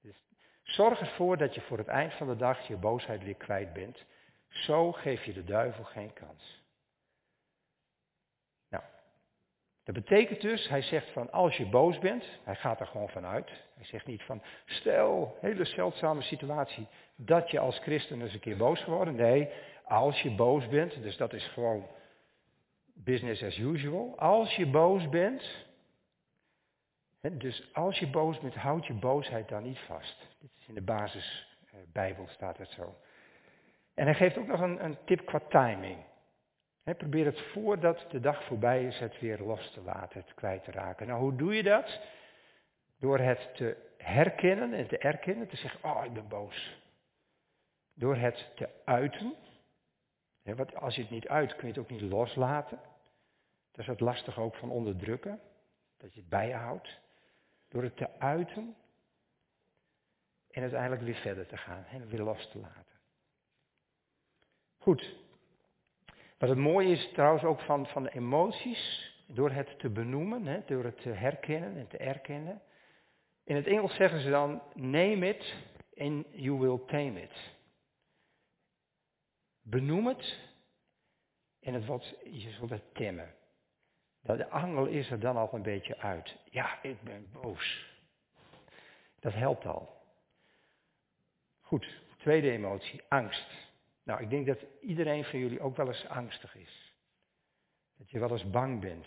[0.00, 0.22] Dus
[0.62, 4.04] zorg ervoor dat je voor het eind van de dag je boosheid weer kwijt bent.
[4.48, 6.62] Zo geef je de duivel geen kans.
[8.68, 8.84] Nou,
[9.84, 13.48] dat betekent dus, hij zegt van als je boos bent, hij gaat er gewoon vanuit.
[13.74, 18.56] Hij zegt niet van stel, hele zeldzame situatie, dat je als christen eens een keer
[18.56, 19.14] boos geworden.
[19.14, 19.48] Nee,
[19.84, 21.86] als je boos bent, dus dat is gewoon
[22.94, 24.18] business as usual.
[24.18, 25.66] Als je boos bent,
[27.20, 30.28] dus als je boos bent, houd je boosheid dan niet vast.
[30.40, 32.94] Dit is in de basisbijbel staat het zo.
[33.94, 35.98] En hij geeft ook nog een, een tip qua timing.
[36.94, 40.70] Probeer het voordat de dag voorbij is het weer los te laten, het kwijt te
[40.70, 41.06] raken.
[41.06, 42.00] Nou, hoe doe je dat?
[42.98, 46.78] Door het te herkennen en te erkennen, te zeggen, oh ik ben boos.
[47.94, 49.34] Door het te uiten.
[50.42, 52.80] want als je het niet uit, kun je het ook niet loslaten.
[53.70, 55.40] Dat is het lastig ook van onderdrukken.
[55.96, 57.00] Dat je het bijhoudt.
[57.68, 58.76] Door het te uiten
[60.50, 62.98] en uiteindelijk weer verder te gaan en weer los te laten.
[64.78, 65.16] Goed.
[66.40, 70.60] Wat het mooie is trouwens ook van, van de emoties, door het te benoemen, hè,
[70.66, 72.62] door het te herkennen en te erkennen.
[73.44, 75.54] In het Engels zeggen ze dan, name it
[75.96, 77.54] and you will tame it.
[79.62, 80.38] Benoem het
[81.60, 83.34] en het wordt, je zult het temmen.
[84.20, 86.36] De angel is er dan al een beetje uit.
[86.50, 87.86] Ja, ik ben boos.
[89.18, 90.02] Dat helpt al.
[91.60, 93.69] Goed, tweede emotie, angst.
[94.02, 96.94] Nou, ik denk dat iedereen van jullie ook wel eens angstig is.
[97.96, 99.06] Dat je wel eens bang bent.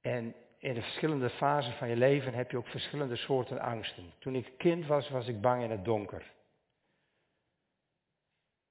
[0.00, 4.12] En in de verschillende fasen van je leven heb je ook verschillende soorten angsten.
[4.18, 6.32] Toen ik kind was, was ik bang in het donker.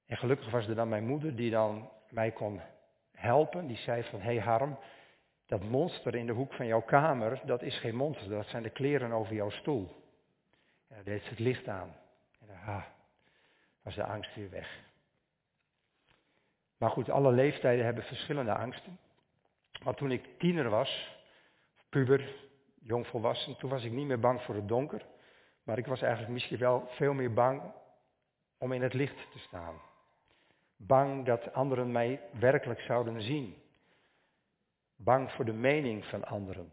[0.06, 2.60] En gelukkig was er dan mijn moeder die dan mij kon
[3.12, 3.66] helpen.
[3.66, 4.78] Die zei van, hé hey Harm,
[5.46, 8.70] dat monster in de hoek van jouw kamer, dat is geen monster, dat zijn de
[8.70, 9.88] kleren over jouw stoel.
[10.88, 11.96] En dan deed ze het licht aan.
[12.64, 12.84] Ah,
[13.82, 14.82] was de angst weer weg.
[16.76, 18.98] Maar goed, alle leeftijden hebben verschillende angsten.
[19.82, 21.16] Maar toen ik tiener was,
[21.88, 22.34] puber,
[22.80, 25.06] jongvolwassen, toen was ik niet meer bang voor het donker.
[25.62, 27.62] Maar ik was eigenlijk misschien wel veel meer bang
[28.58, 29.80] om in het licht te staan.
[30.76, 33.62] Bang dat anderen mij werkelijk zouden zien.
[34.96, 36.72] Bang voor de mening van anderen.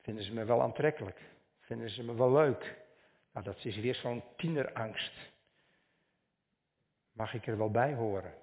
[0.00, 1.20] Vinden ze me wel aantrekkelijk?
[1.60, 2.76] Vinden ze me wel leuk?
[3.32, 5.12] Nou, dat is weer zo'n tienerangst.
[7.12, 8.34] Mag ik er wel bij horen?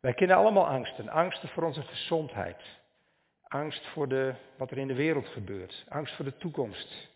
[0.00, 1.08] Wij kennen allemaal angsten.
[1.08, 2.62] Angsten voor onze gezondheid.
[3.42, 5.84] Angst voor de, wat er in de wereld gebeurt.
[5.88, 7.10] Angst voor de toekomst.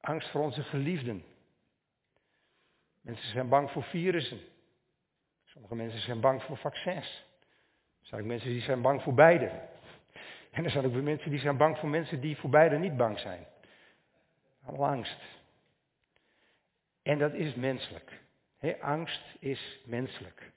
[0.00, 1.24] Angst voor onze geliefden.
[3.00, 4.40] Mensen zijn bang voor virussen.
[5.44, 7.24] Sommige mensen zijn bang voor vaccins.
[8.00, 9.68] Er zijn ook mensen die zijn bang voor beide.
[10.50, 13.18] En er zijn ook mensen die zijn bang voor mensen die voor beide niet bang
[13.18, 13.46] zijn.
[14.64, 15.20] Angst.
[17.02, 18.20] En dat is menselijk.
[18.80, 20.52] angst is menselijk.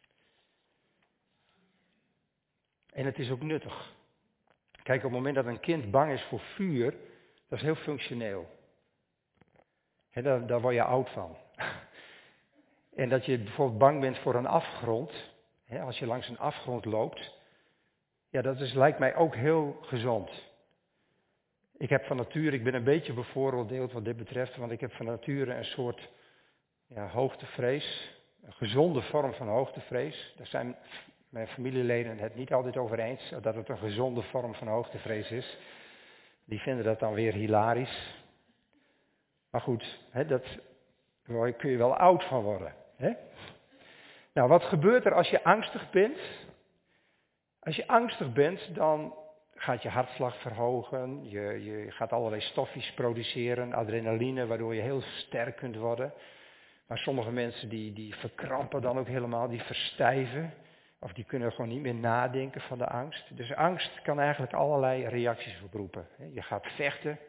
[2.91, 3.94] En het is ook nuttig.
[4.84, 6.91] Kijk, op het moment dat een kind bang is voor vuur,
[7.48, 8.48] dat is heel functioneel.
[10.12, 11.38] daar, daar word je oud van.
[12.96, 15.34] En dat je bijvoorbeeld bang bent voor een afgrond,
[15.82, 17.34] als je langs een afgrond loopt,
[18.30, 20.55] ja, dat is, lijkt mij ook heel gezond.
[21.78, 24.92] Ik heb van nature, ik ben een beetje bevooroordeeld wat dit betreft, want ik heb
[24.92, 26.10] van nature een soort
[26.88, 30.34] ja, hoogtevrees, een gezonde vorm van hoogtevrees.
[30.38, 30.76] Daar zijn
[31.30, 35.58] mijn familieleden het niet altijd over eens, dat het een gezonde vorm van hoogtevrees is.
[36.46, 38.24] Die vinden dat dan weer hilarisch.
[39.50, 40.46] Maar goed, hè, dat,
[41.26, 42.76] daar kun je wel oud van worden.
[42.96, 43.14] Hè?
[44.34, 46.18] Nou, wat gebeurt er als je angstig bent?
[47.60, 49.14] Als je angstig bent, dan
[49.56, 55.56] gaat je hartslag verhogen, je, je gaat allerlei stofjes produceren, adrenaline, waardoor je heel sterk
[55.56, 56.13] kunt worden.
[56.88, 60.54] Maar sommige mensen die, die verkrampen dan ook helemaal, die verstijven.
[61.00, 63.38] Of die kunnen gewoon niet meer nadenken van de angst.
[63.38, 66.08] Dus angst kan eigenlijk allerlei reacties oproepen.
[66.34, 67.20] Je gaat vechten,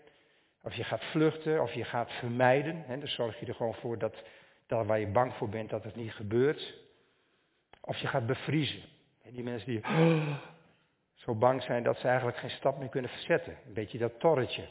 [0.62, 2.84] of je gaat vluchten, of je gaat vermijden.
[2.88, 4.22] Dan zorg je er gewoon voor dat
[4.66, 6.74] dat waar je bang voor bent dat het niet gebeurt.
[7.80, 8.82] Of je gaat bevriezen.
[9.24, 9.80] En die mensen die
[11.26, 13.58] zo bang zijn dat ze eigenlijk geen stap meer kunnen verzetten.
[13.66, 14.68] Een beetje dat torretje.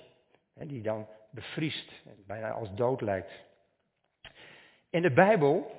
[0.54, 1.92] Die dan bevriest
[2.26, 3.32] bijna als dood lijkt.
[4.90, 5.72] In de Bijbel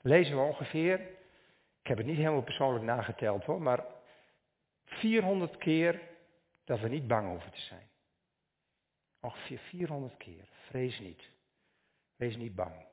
[0.00, 1.00] lezen we ongeveer,
[1.80, 3.84] ik heb het niet helemaal persoonlijk nageteld hoor, maar
[4.84, 6.00] 400 keer
[6.64, 7.88] dat we niet bang hoeven te zijn.
[9.20, 10.48] Ongeveer 400 keer.
[10.50, 11.30] Vrees niet.
[12.16, 12.86] Wees niet bang.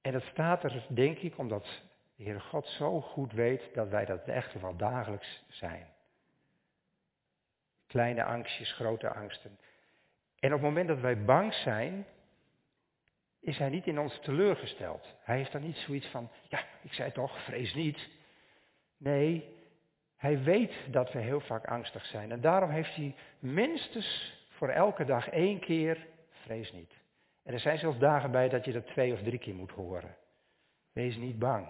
[0.00, 1.82] En dat staat er, denk ik, omdat
[2.16, 5.86] de Heere God zo goed weet dat wij dat echt wel dagelijks zijn.
[7.86, 9.58] Kleine angstjes, grote angsten.
[10.38, 12.06] En op het moment dat wij bang zijn,
[13.40, 15.16] is hij niet in ons teleurgesteld.
[15.22, 18.08] Hij heeft dan niet zoiets van, ja, ik zei toch, vrees niet.
[18.96, 19.54] Nee,
[20.16, 22.32] hij weet dat we heel vaak angstig zijn.
[22.32, 26.92] En daarom heeft hij minstens voor elke dag één keer, vrees niet.
[27.42, 30.16] En er zijn zelfs dagen bij dat je dat twee of drie keer moet horen.
[30.92, 31.68] Wees niet bang.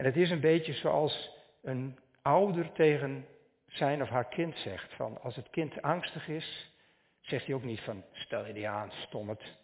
[0.00, 1.30] En het is een beetje zoals
[1.62, 3.26] een ouder tegen
[3.66, 4.94] zijn of haar kind zegt.
[4.94, 6.72] Van als het kind angstig is,
[7.20, 9.56] zegt hij ook niet van stel je die aan, stom het.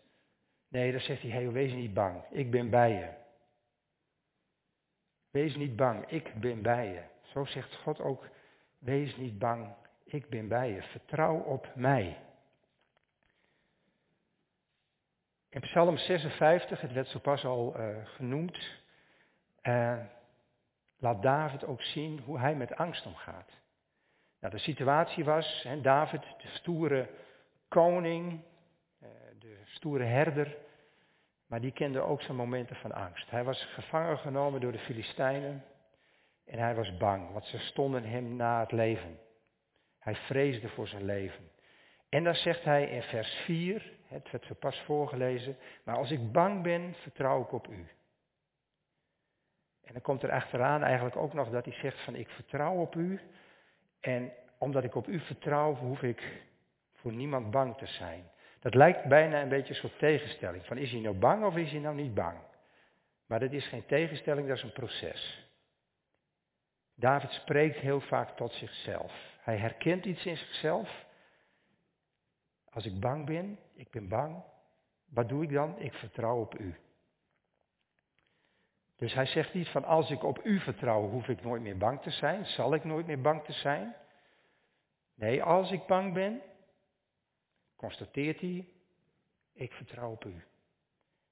[0.68, 3.09] Nee, dan zegt hij, hey, wees niet bang, ik ben bij je.
[5.31, 7.03] Wees niet bang, ik ben bij je.
[7.22, 8.29] Zo zegt God ook,
[8.79, 10.83] wees niet bang, ik ben bij je.
[10.83, 12.18] Vertrouw op mij.
[15.49, 18.59] In Psalm 56, het werd zo pas al uh, genoemd,
[19.62, 20.05] uh,
[20.99, 23.51] laat David ook zien hoe hij met angst omgaat.
[24.41, 27.09] Nou, de situatie was, David, de stoere
[27.69, 28.45] koning,
[29.03, 30.57] uh, de stoere herder,
[31.47, 33.31] maar die kende ook zijn momenten van angst.
[33.31, 35.65] Hij was gevangen genomen door de Filistijnen
[36.45, 39.19] en hij was bang, want ze stonden hem na het leven.
[39.99, 41.51] Hij vreesde voor zijn leven.
[42.09, 46.33] En dan zegt hij in vers 4, het werd zo pas voorgelezen, maar als ik
[46.33, 47.87] bang ben, vertrouw ik op u.
[49.87, 52.94] En dan komt er achteraan eigenlijk ook nog dat hij zegt van ik vertrouw op
[52.94, 53.20] u.
[54.01, 56.42] En omdat ik op u vertrouw, hoef ik
[56.94, 58.31] voor niemand bang te zijn.
[58.61, 60.66] Dat lijkt bijna een beetje een soort tegenstelling.
[60.66, 62.38] Van is hij nou bang of is hij nou niet bang?
[63.27, 65.51] Maar dat is geen tegenstelling, dat is een proces.
[66.94, 69.12] David spreekt heel vaak tot zichzelf.
[69.40, 71.05] Hij herkent iets in zichzelf.
[72.70, 74.42] Als ik bang ben, ik ben bang.
[75.09, 75.79] Wat doe ik dan?
[75.79, 76.75] Ik vertrouw op u.
[78.97, 82.03] Dus hij zegt niet van als ik op u vertrouw, hoef ik nooit meer bang
[82.03, 83.95] te zijn, zal ik nooit meer bang te zijn.
[85.15, 86.43] Nee, als ik bang ben,
[87.77, 88.69] constateert hij,
[89.53, 90.45] ik vertrouw op u.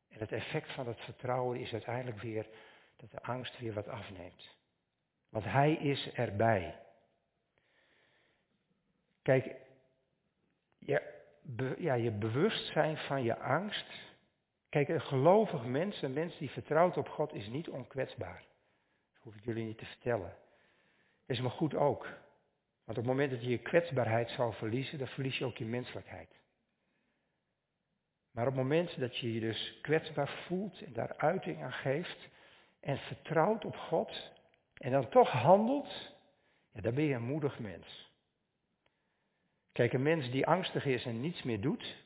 [0.08, 2.46] En het effect van het vertrouwen is uiteindelijk weer
[2.96, 4.56] dat de angst weer wat afneemt.
[5.28, 6.78] Want hij is erbij.
[9.22, 9.56] Kijk,
[10.78, 11.22] je,
[11.78, 13.86] ja, je bewustzijn van je angst.
[14.74, 18.44] Kijk, een gelovig mens, een mens die vertrouwt op God, is niet onkwetsbaar.
[19.12, 20.36] Dat hoef ik jullie niet te vertellen.
[21.26, 22.02] Dat is maar goed ook.
[22.84, 25.64] Want op het moment dat je je kwetsbaarheid zou verliezen, dan verlies je ook je
[25.64, 26.28] menselijkheid.
[28.30, 32.28] Maar op het moment dat je je dus kwetsbaar voelt en daar uiting aan geeft
[32.80, 34.32] en vertrouwt op God
[34.74, 36.14] en dan toch handelt,
[36.72, 38.12] ja, dan ben je een moedig mens.
[39.72, 42.02] Kijk, een mens die angstig is en niets meer doet,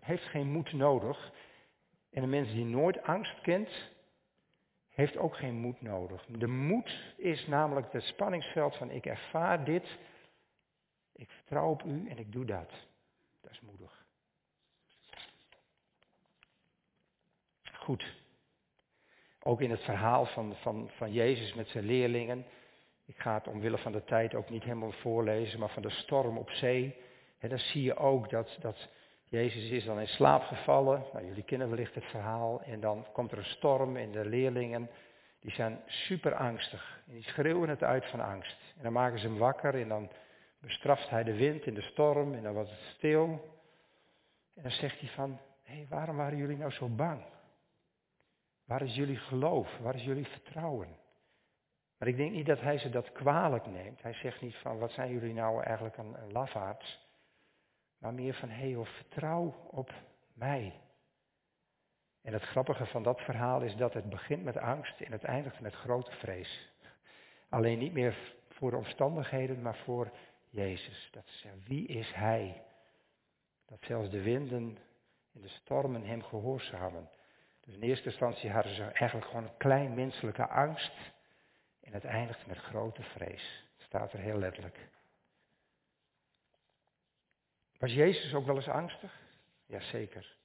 [0.00, 1.32] heeft geen moed nodig.
[2.10, 3.90] En een mens die nooit angst kent,
[4.88, 6.26] heeft ook geen moed nodig.
[6.26, 9.98] De moed is namelijk het spanningsveld van ik ervaar dit,
[11.12, 12.70] ik vertrouw op u en ik doe dat.
[13.40, 14.06] Dat is moedig.
[17.72, 18.16] Goed.
[19.42, 22.46] Ook in het verhaal van, van, van Jezus met zijn leerlingen.
[23.04, 26.38] Ik ga het omwille van de tijd ook niet helemaal voorlezen, maar van de storm
[26.38, 26.96] op zee.
[27.38, 28.88] En dan zie je ook dat, dat
[29.28, 31.04] Jezus is dan in slaap gevallen.
[31.12, 32.62] Nou, jullie kennen wellicht het verhaal.
[32.62, 34.90] En dan komt er een storm en de leerlingen
[35.40, 37.02] die zijn super angstig.
[37.06, 38.56] En die schreeuwen het uit van angst.
[38.76, 40.10] En dan maken ze hem wakker en dan
[40.60, 43.56] bestraft hij de wind in de storm en dan wordt het stil.
[44.54, 47.24] En dan zegt hij van, hé, waarom waren jullie nou zo bang?
[48.64, 49.78] Waar is jullie geloof?
[49.78, 50.96] Waar is jullie vertrouwen?
[51.98, 54.02] Maar ik denk niet dat hij ze dat kwalijk neemt.
[54.02, 57.07] Hij zegt niet van, wat zijn jullie nou eigenlijk een, een lafaards?
[57.98, 59.92] Maar meer van, hé hey, vertrouw op
[60.34, 60.80] mij.
[62.22, 65.60] En het grappige van dat verhaal is dat het begint met angst en het eindigt
[65.60, 66.70] met grote vrees.
[67.48, 70.10] Alleen niet meer voor de omstandigheden, maar voor
[70.50, 71.08] Jezus.
[71.12, 72.62] Dat ze wie is Hij?
[73.66, 74.78] Dat zelfs de winden
[75.34, 77.10] en de stormen Hem gehoorzamen.
[77.64, 80.92] Dus in eerste instantie hadden ze eigenlijk gewoon een klein menselijke angst.
[81.80, 83.64] En het eindigt met grote vrees.
[83.76, 84.88] Het staat er heel letterlijk.
[87.78, 89.20] Was Jezus ook wel eens angstig?
[89.66, 90.36] Jazeker.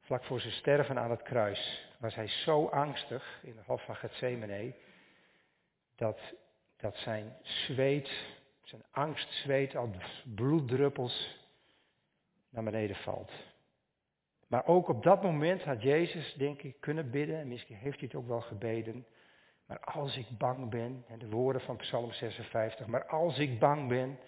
[0.00, 3.96] Vlak voor zijn sterven aan het kruis was hij zo angstig in de hof van
[3.96, 4.74] Gethsemane
[5.96, 6.20] dat,
[6.76, 8.10] dat zijn zweet,
[8.62, 11.38] zijn angstzweet als bloeddruppels
[12.48, 13.32] naar beneden valt.
[14.46, 18.08] Maar ook op dat moment had Jezus, denk ik, kunnen bidden, en misschien heeft hij
[18.08, 19.06] het ook wel gebeden,
[19.66, 23.88] maar als ik bang ben, en de woorden van Psalm 56, maar als ik bang
[23.88, 24.18] ben,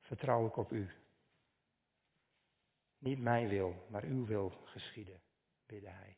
[0.00, 0.90] vertrouw ik op u.
[3.00, 5.20] Niet mijn wil, maar uw wil geschieden,
[5.66, 6.16] bidde hij.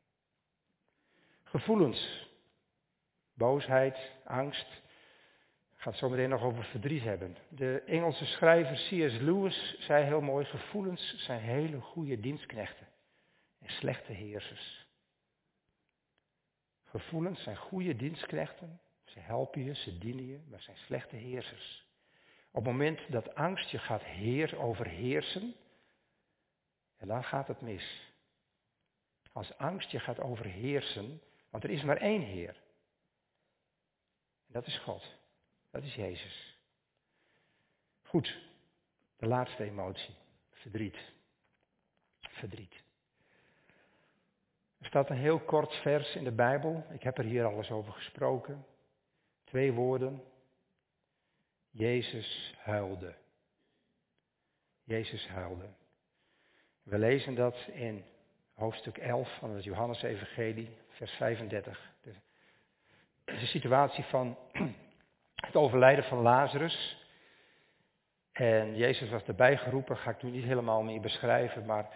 [1.43, 2.31] Gevoelens,
[3.35, 4.83] boosheid, angst,
[5.77, 7.37] gaat zo meteen nog over verdriet hebben.
[7.49, 9.19] De Engelse schrijver C.S.
[9.19, 12.87] Lewis zei heel mooi, gevoelens zijn hele goede dienstknechten
[13.59, 14.87] en slechte heersers.
[16.85, 18.81] Gevoelens zijn goede dienstknechten.
[19.05, 21.87] Ze helpen je, ze dienen je, maar zijn slechte heersers.
[22.51, 25.55] Op het moment dat angst je gaat heer, overheersen,
[27.03, 28.13] en dan gaat het mis.
[29.33, 32.57] Als angst je gaat overheersen, want er is maar één Heer.
[34.47, 35.17] En dat is God.
[35.71, 36.59] Dat is Jezus.
[38.03, 38.39] Goed,
[39.17, 40.15] de laatste emotie.
[40.51, 40.97] Verdriet.
[42.21, 42.83] Verdriet.
[44.79, 46.87] Er staat een heel kort vers in de Bijbel.
[46.91, 48.67] Ik heb er hier alles over gesproken.
[49.45, 50.25] Twee woorden.
[51.71, 53.15] Jezus huilde.
[54.85, 55.81] Jezus huilde.
[56.83, 58.05] We lezen dat in
[58.55, 61.93] hoofdstuk 11 van het Johannesevangelie, vers 35.
[62.03, 62.13] De,
[63.25, 64.39] de situatie van
[65.47, 67.07] het overlijden van Lazarus.
[68.33, 71.89] En Jezus was erbij geroepen, ga ik nu niet helemaal meer beschrijven, maar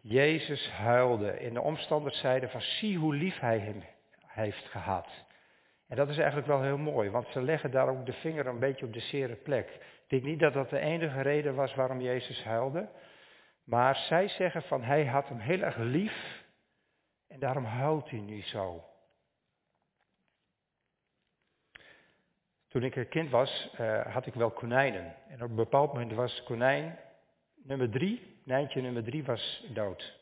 [0.00, 1.30] Jezus huilde.
[1.30, 3.84] En de omstanders zeiden van zie hoe lief hij hem
[4.26, 5.08] heeft gehad.
[5.88, 8.58] En dat is eigenlijk wel heel mooi, want ze leggen daar ook de vinger een
[8.58, 9.68] beetje op de zere plek.
[9.68, 12.88] Ik denk niet dat dat de enige reden was waarom Jezus huilde.
[13.64, 16.44] Maar zij zeggen van hij had hem heel erg lief
[17.26, 18.84] en daarom huilt hij nu zo.
[22.68, 25.14] Toen ik een kind was, uh, had ik wel konijnen.
[25.28, 26.98] En op een bepaald moment was konijn
[27.54, 30.18] nummer drie, Nijntje nummer drie was dood.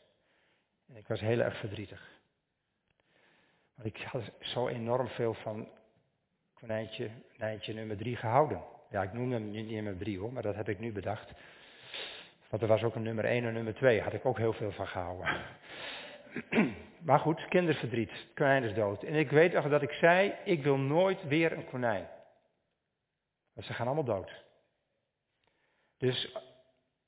[0.87, 2.09] En ik was heel erg verdrietig.
[3.75, 5.67] Want ik had zo enorm veel van,
[6.53, 8.63] konijntje, konijntje nummer drie gehouden.
[8.89, 11.31] Ja, ik noem hem niet nummer drie hoor, maar dat heb ik nu bedacht.
[12.51, 14.71] Want er was ook een nummer 1 en nummer 2, had ik ook heel veel
[14.71, 15.45] van gehouden.
[17.01, 19.03] Maar goed, kinderverdriet, konijn is dood.
[19.03, 22.07] En ik weet dat ik zei, ik wil nooit weer een konijn.
[23.53, 24.43] Want ze gaan allemaal dood.
[25.97, 26.37] Dus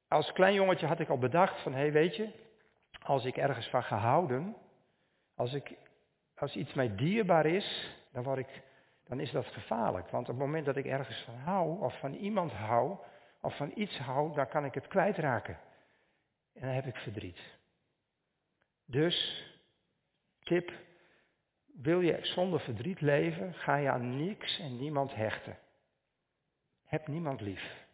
[0.08, 2.30] als klein jongetje had ik al bedacht van, hé hey, weet je,
[3.04, 4.56] als ik ergens van gehouden,
[5.36, 5.76] als, ik,
[6.36, 8.62] als iets mij dierbaar is, dan, word ik,
[9.08, 10.10] dan is dat gevaarlijk.
[10.10, 12.98] Want op het moment dat ik ergens van hou, of van iemand hou,
[13.44, 15.60] of van iets hou, dan kan ik het kwijtraken.
[16.54, 17.40] En dan heb ik verdriet.
[18.86, 19.48] Dus,
[20.44, 20.72] tip,
[21.66, 25.58] wil je zonder verdriet leven, ga je aan niks en niemand hechten.
[26.86, 27.86] Heb niemand lief.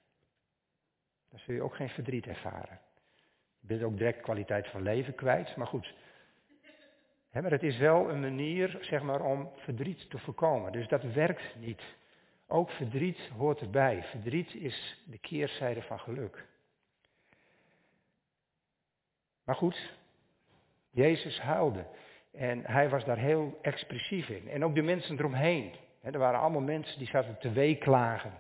[1.30, 2.80] Dan zul je ook geen verdriet ervaren.
[3.60, 5.94] Je bent ook direct kwaliteit van leven kwijt, maar goed.
[7.32, 10.72] maar het is wel een manier, zeg maar, om verdriet te voorkomen.
[10.72, 11.82] Dus dat werkt niet.
[12.52, 14.04] Ook verdriet hoort erbij.
[14.04, 16.48] Verdriet is de keerzijde van geluk.
[19.44, 19.94] Maar goed,
[20.90, 21.86] Jezus huilde.
[22.32, 24.50] En hij was daar heel expressief in.
[24.50, 25.74] En ook de mensen eromheen.
[26.02, 28.34] er waren allemaal mensen die zaten te weeklagen.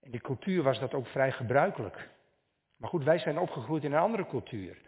[0.00, 2.08] In de cultuur was dat ook vrij gebruikelijk.
[2.76, 4.78] Maar goed, wij zijn opgegroeid in een andere cultuur.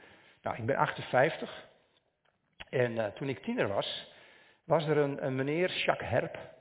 [0.43, 1.69] Nou, ik ben 58.
[2.69, 4.13] En uh, toen ik tiener was,
[4.65, 6.59] was er een, een meneer, Jacques Herp.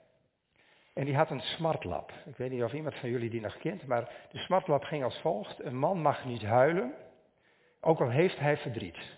[0.93, 2.11] En die had een smartlab.
[2.25, 5.19] Ik weet niet of iemand van jullie die nog kent, maar de smartlab ging als
[5.19, 5.63] volgt.
[5.63, 6.93] Een man mag niet huilen,
[7.79, 9.17] ook al heeft hij verdriet.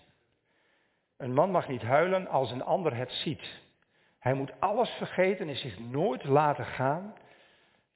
[1.16, 3.60] Een man mag niet huilen als een ander het ziet.
[4.18, 7.14] Hij moet alles vergeten en zich nooit laten gaan.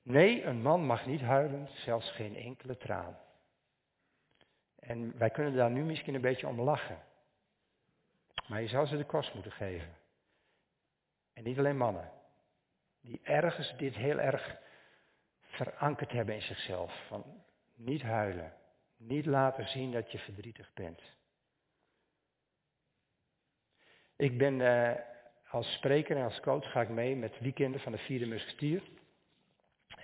[0.02, 3.18] Nee, een man mag niet huilen, zelfs geen enkele traan.
[4.78, 6.98] En wij kunnen daar nu misschien een beetje om lachen.
[8.48, 9.96] Maar je zou ze de kost moeten geven.
[11.32, 12.10] En niet alleen mannen.
[13.06, 14.56] Die ergens dit heel erg
[15.40, 17.06] verankerd hebben in zichzelf.
[17.06, 17.24] Van
[17.74, 18.52] niet huilen.
[18.96, 21.02] Niet laten zien dat je verdrietig bent.
[24.16, 24.92] Ik ben uh,
[25.50, 28.82] als spreker en als coach ga ik mee met weekenden van de vierde musketier.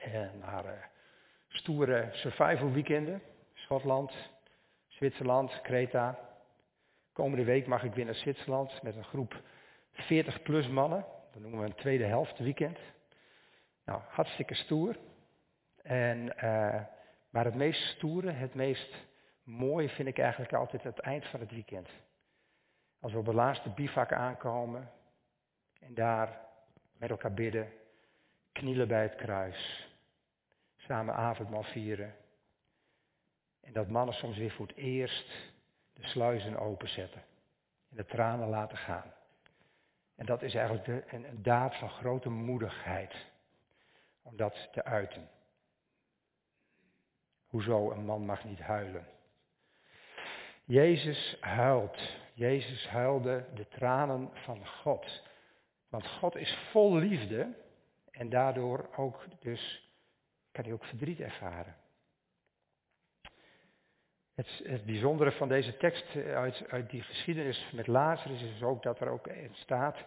[0.00, 0.70] En naar uh,
[1.48, 3.22] stoere survival weekenden.
[3.54, 4.12] Schotland,
[4.88, 6.18] Zwitserland, Kreta.
[7.12, 9.42] Komende week mag ik weer naar Zwitserland met een groep
[9.92, 11.04] 40 plus mannen.
[11.32, 12.78] Dat noemen we een tweede helft weekend.
[13.84, 14.96] Nou, hartstikke stoer.
[15.82, 16.82] En, uh,
[17.30, 18.94] maar het meest stoere, het meest
[19.42, 21.88] mooie vind ik eigenlijk altijd het eind van het weekend.
[23.00, 24.90] Als we op de laatste bivak aankomen
[25.80, 26.40] en daar
[26.98, 27.72] met elkaar bidden,
[28.52, 29.88] knielen bij het kruis,
[30.76, 32.14] samen avondmaal vieren.
[33.60, 35.52] En dat mannen soms weer voor het eerst
[35.92, 37.22] de sluizen openzetten
[37.90, 39.12] en de tranen laten gaan.
[40.16, 43.31] En dat is eigenlijk de, een daad van grote moedigheid
[44.22, 45.30] om dat te uiten.
[47.46, 49.06] Hoezo een man mag niet huilen?
[50.64, 52.20] Jezus huilt.
[52.34, 55.22] Jezus huilde de tranen van God.
[55.88, 57.54] Want God is vol liefde
[58.10, 59.90] en daardoor ook dus
[60.52, 61.76] kan hij ook verdriet ervaren.
[64.34, 69.00] Het, het bijzondere van deze tekst uit, uit die geschiedenis met Lazarus is ook dat
[69.00, 70.04] er ook staat,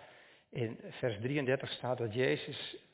[0.50, 2.85] in vers 33 staat dat Jezus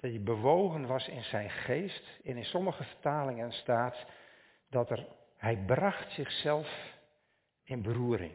[0.00, 2.20] dat hij bewogen was in zijn geest.
[2.24, 4.06] En in sommige vertalingen staat
[4.68, 6.98] dat er, hij bracht zichzelf
[7.64, 8.32] in beroering.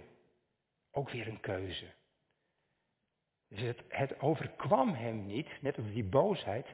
[0.91, 1.85] Ook weer een keuze.
[3.49, 6.67] Dus het, het overkwam hem niet, net als die boosheid.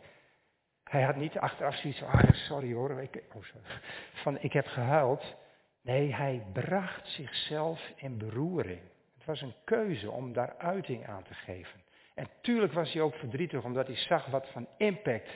[0.83, 3.65] Hij had niet achteraf zoiets van, ah, sorry hoor, ik, oh sorry,
[4.13, 5.35] van ik heb gehuild.
[5.81, 8.81] Nee, hij bracht zichzelf in beroering.
[9.17, 11.81] Het was een keuze om daar uiting aan te geven.
[12.22, 15.30] En tuurlijk was hij ook verdrietig omdat hij zag wat van impact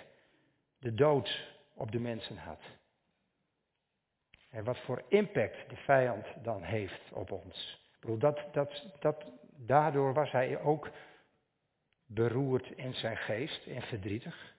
[0.80, 2.62] de dood op de mensen had.
[4.50, 7.82] En wat voor impact de vijand dan heeft op ons.
[7.94, 9.26] Ik bedoel, dat, dat, dat,
[9.58, 10.90] daardoor was hij ook
[12.06, 14.56] beroerd in zijn geest en verdrietig.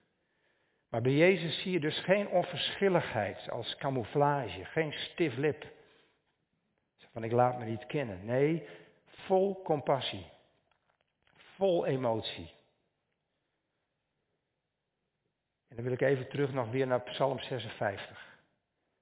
[0.89, 5.65] Maar bij Jezus zie je dus geen onverschilligheid als camouflage, geen stif lip.
[7.11, 8.25] Van ik laat me niet kennen.
[8.25, 8.67] Nee,
[9.05, 10.35] vol compassie
[11.57, 12.55] vol emotie.
[15.67, 18.39] En dan wil ik even terug nog weer naar Psalm 56.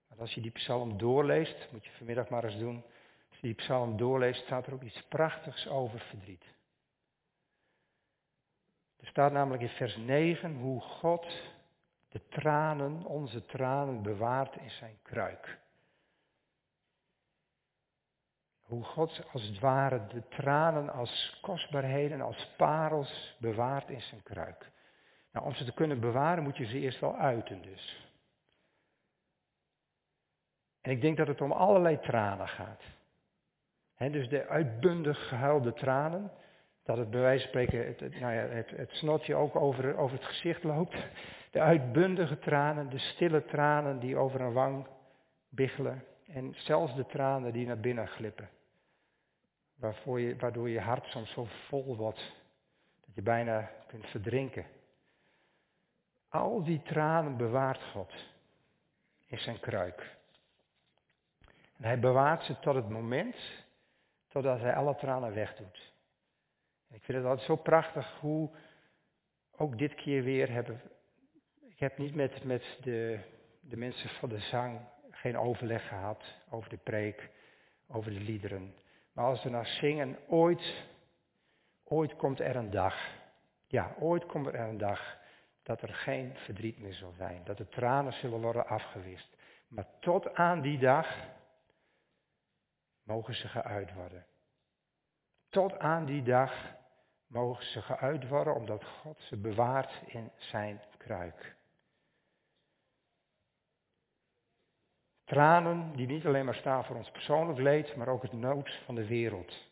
[0.08, 2.84] Want als je die psalm doorleest, moet je vanmiddag maar eens doen.
[3.30, 6.44] Als je die psalm doorleest, staat er ook iets prachtigs over verdriet.
[9.00, 11.26] Er staat namelijk in vers 9 hoe God
[12.10, 15.60] de tranen, onze tranen, bewaart in zijn kruik.
[18.66, 24.72] Hoe God als het ware de tranen als kostbaarheden, als parels bewaart in zijn kruik.
[25.32, 28.06] Nou, om ze te kunnen bewaren moet je ze eerst wel uiten dus.
[30.82, 32.82] En ik denk dat het om allerlei tranen gaat.
[33.98, 36.32] dus de uitbundig gehuilde tranen,
[36.84, 40.18] dat het bij wijze van spreken het, nou ja, het, het snotje ook over, over
[40.18, 40.96] het gezicht loopt.
[41.52, 44.88] De uitbundige tranen, de stille tranen die over een wang
[45.50, 46.04] biggelen.
[46.28, 48.50] En zelfs de tranen die naar binnen glippen.
[49.76, 52.34] Waarvoor je, waardoor je hart soms zo vol wordt
[53.06, 54.66] dat je bijna kunt verdrinken.
[56.30, 58.14] Al die tranen bewaart God
[59.26, 60.18] in zijn kruik.
[61.78, 63.36] En hij bewaart ze tot het moment
[64.28, 65.94] totdat hij alle tranen wegdoet.
[66.90, 68.50] En ik vind het altijd zo prachtig hoe
[69.56, 70.82] ook dit keer weer hebben.
[71.68, 73.20] Ik heb niet met, met de,
[73.60, 74.80] de mensen van de zang
[75.26, 77.30] geen overleg gehad over de preek,
[77.88, 78.76] over de liederen.
[79.14, 80.88] Maar als we naar zingen, ooit,
[81.84, 82.96] ooit komt er een dag.
[83.68, 85.18] Ja, ooit komt er een dag
[85.64, 87.44] dat er geen verdriet meer zal zijn.
[87.44, 89.38] Dat de tranen zullen worden afgewist.
[89.68, 91.18] Maar tot aan die dag
[93.04, 94.26] mogen ze geuit worden.
[95.50, 96.76] Tot aan die dag
[97.28, 101.56] mogen ze geuit worden omdat God ze bewaart in zijn kruik.
[105.26, 108.96] Tranen die niet alleen maar staan voor ons persoonlijk leed, maar ook het nood van
[108.96, 109.68] de wereld.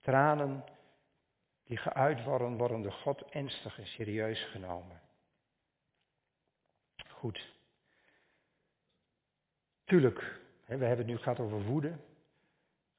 [0.00, 0.64] Tranen
[1.64, 5.00] die geuit worden, worden door God ernstig en serieus genomen.
[7.08, 7.56] Goed.
[9.84, 10.18] Tuurlijk,
[10.64, 11.98] we hebben het nu gehad over woede,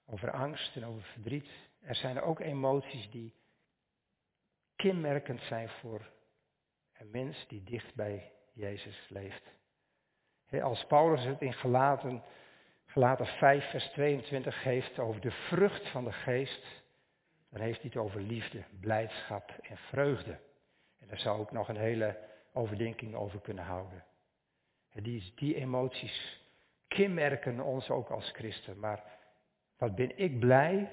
[0.06, 1.50] over angst en over verdriet.
[1.82, 3.34] Er zijn ook emoties die
[4.76, 6.10] kenmerkend zijn voor
[6.94, 9.59] een mens die dicht bij Jezus leeft.
[10.52, 12.24] Als Paulus het in Gelaten,
[12.86, 16.84] Gelaten 5, vers 22 geeft over de vrucht van de geest,
[17.50, 20.40] dan heeft hij het over liefde, blijdschap en vreugde.
[21.00, 22.20] En daar zou ik nog een hele
[22.54, 24.04] overdenking over kunnen houden.
[24.94, 26.42] Die, die emoties
[26.88, 28.80] kenmerken ons ook als christen.
[28.80, 29.04] Maar
[29.78, 30.92] wat ben ik blij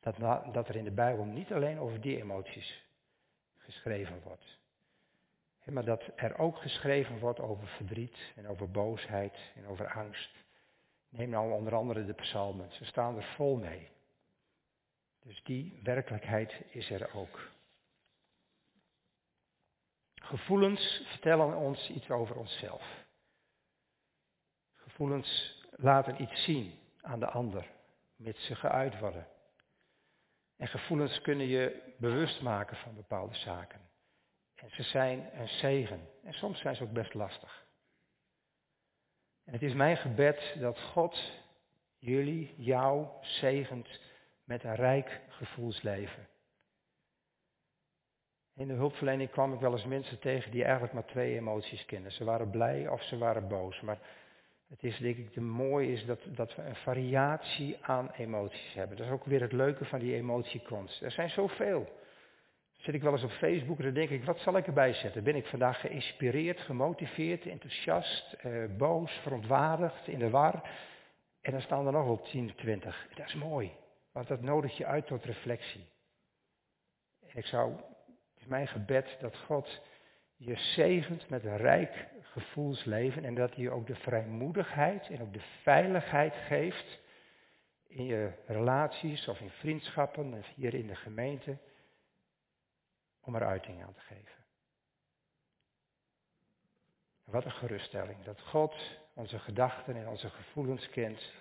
[0.00, 0.16] dat,
[0.54, 2.84] dat er in de Bijbel niet alleen over die emoties
[3.56, 4.59] geschreven wordt.
[5.70, 10.30] Maar dat er ook geschreven wordt over verdriet en over boosheid en over angst.
[11.08, 12.72] Neem nou onder andere de psalmen.
[12.72, 13.88] Ze staan er vol mee.
[15.22, 17.50] Dus die werkelijkheid is er ook.
[20.14, 23.04] Gevoelens vertellen ons iets over onszelf.
[24.74, 27.66] Gevoelens laten iets zien aan de ander,
[28.16, 29.26] mits ze geuit worden.
[30.56, 33.89] En gevoelens kunnen je bewust maken van bepaalde zaken.
[34.68, 36.08] Ze zijn een zegen.
[36.24, 37.66] En soms zijn ze ook best lastig.
[39.44, 41.42] En het is mijn gebed dat God
[41.98, 44.00] jullie, jou, zegent
[44.44, 46.28] met een rijk gevoelsleven.
[48.54, 52.12] In de hulpverlening kwam ik wel eens mensen tegen die eigenlijk maar twee emoties kennen.
[52.12, 53.80] Ze waren blij of ze waren boos.
[53.80, 53.98] Maar
[54.68, 58.96] het is denk ik, de mooi is dat, dat we een variatie aan emoties hebben.
[58.96, 61.02] Dat is ook weer het leuke van die emotiekunst.
[61.02, 61.88] Er zijn zoveel.
[62.80, 65.24] Zit ik wel eens op Facebook en dan denk ik, wat zal ik erbij zetten?
[65.24, 70.70] Ben ik vandaag geïnspireerd, gemotiveerd, enthousiast, eh, boos, verontwaardigd, in de war?
[71.40, 73.08] En dan staan er nog wel 10, 20.
[73.14, 73.72] Dat is mooi,
[74.12, 75.86] want dat nodigt je uit tot reflectie.
[77.20, 79.80] En ik zou, het is mijn gebed dat God
[80.36, 85.32] je zegent met een rijk gevoelsleven en dat hij je ook de vrijmoedigheid en ook
[85.32, 87.00] de veiligheid geeft
[87.86, 91.58] in je relaties of in vriendschappen of hier in de gemeente
[93.20, 94.44] om er uiting aan te geven.
[97.24, 98.74] Wat een geruststelling dat God
[99.14, 101.32] onze gedachten en onze gevoelens kent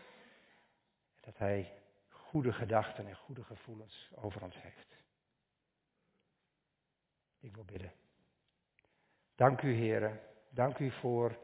[1.16, 1.74] en dat Hij
[2.10, 4.98] goede gedachten en goede gevoelens over ons heeft.
[7.40, 7.94] Ik wil bidden.
[9.36, 10.20] Dank u, heren.
[10.50, 11.38] Dank u voor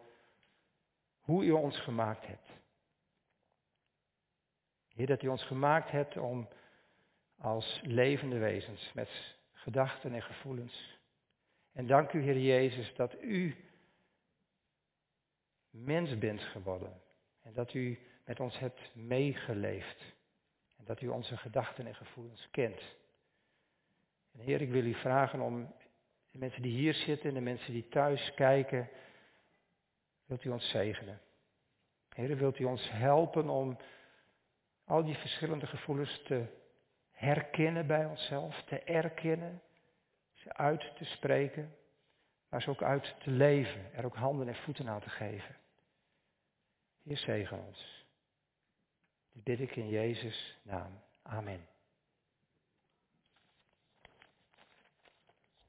[1.20, 2.50] hoe u ons gemaakt hebt.
[4.88, 6.50] Heer, dat u ons gemaakt hebt om
[7.38, 9.35] als levende wezens met
[9.66, 11.00] gedachten en gevoelens.
[11.72, 13.56] En dank u, Heer Jezus, dat u
[15.70, 17.02] mens bent geworden.
[17.42, 20.16] En dat u met ons hebt meegeleefd.
[20.78, 22.82] En dat u onze gedachten en gevoelens kent.
[24.32, 25.74] En Heer, ik wil u vragen om
[26.32, 28.90] de mensen die hier zitten en de mensen die thuis kijken,
[30.26, 31.22] wilt u ons zegenen.
[32.10, 33.78] Heer, wilt u ons helpen om
[34.84, 36.64] al die verschillende gevoelens te
[37.16, 39.62] herkennen bij onszelf, te erkennen,
[40.34, 41.76] ze uit te spreken,
[42.50, 45.56] maar ze ook uit te leven, er ook handen en voeten aan te geven.
[47.04, 48.06] Heer, zegen ons.
[49.32, 51.02] Dit bid ik in Jezus' naam.
[51.22, 51.75] Amen.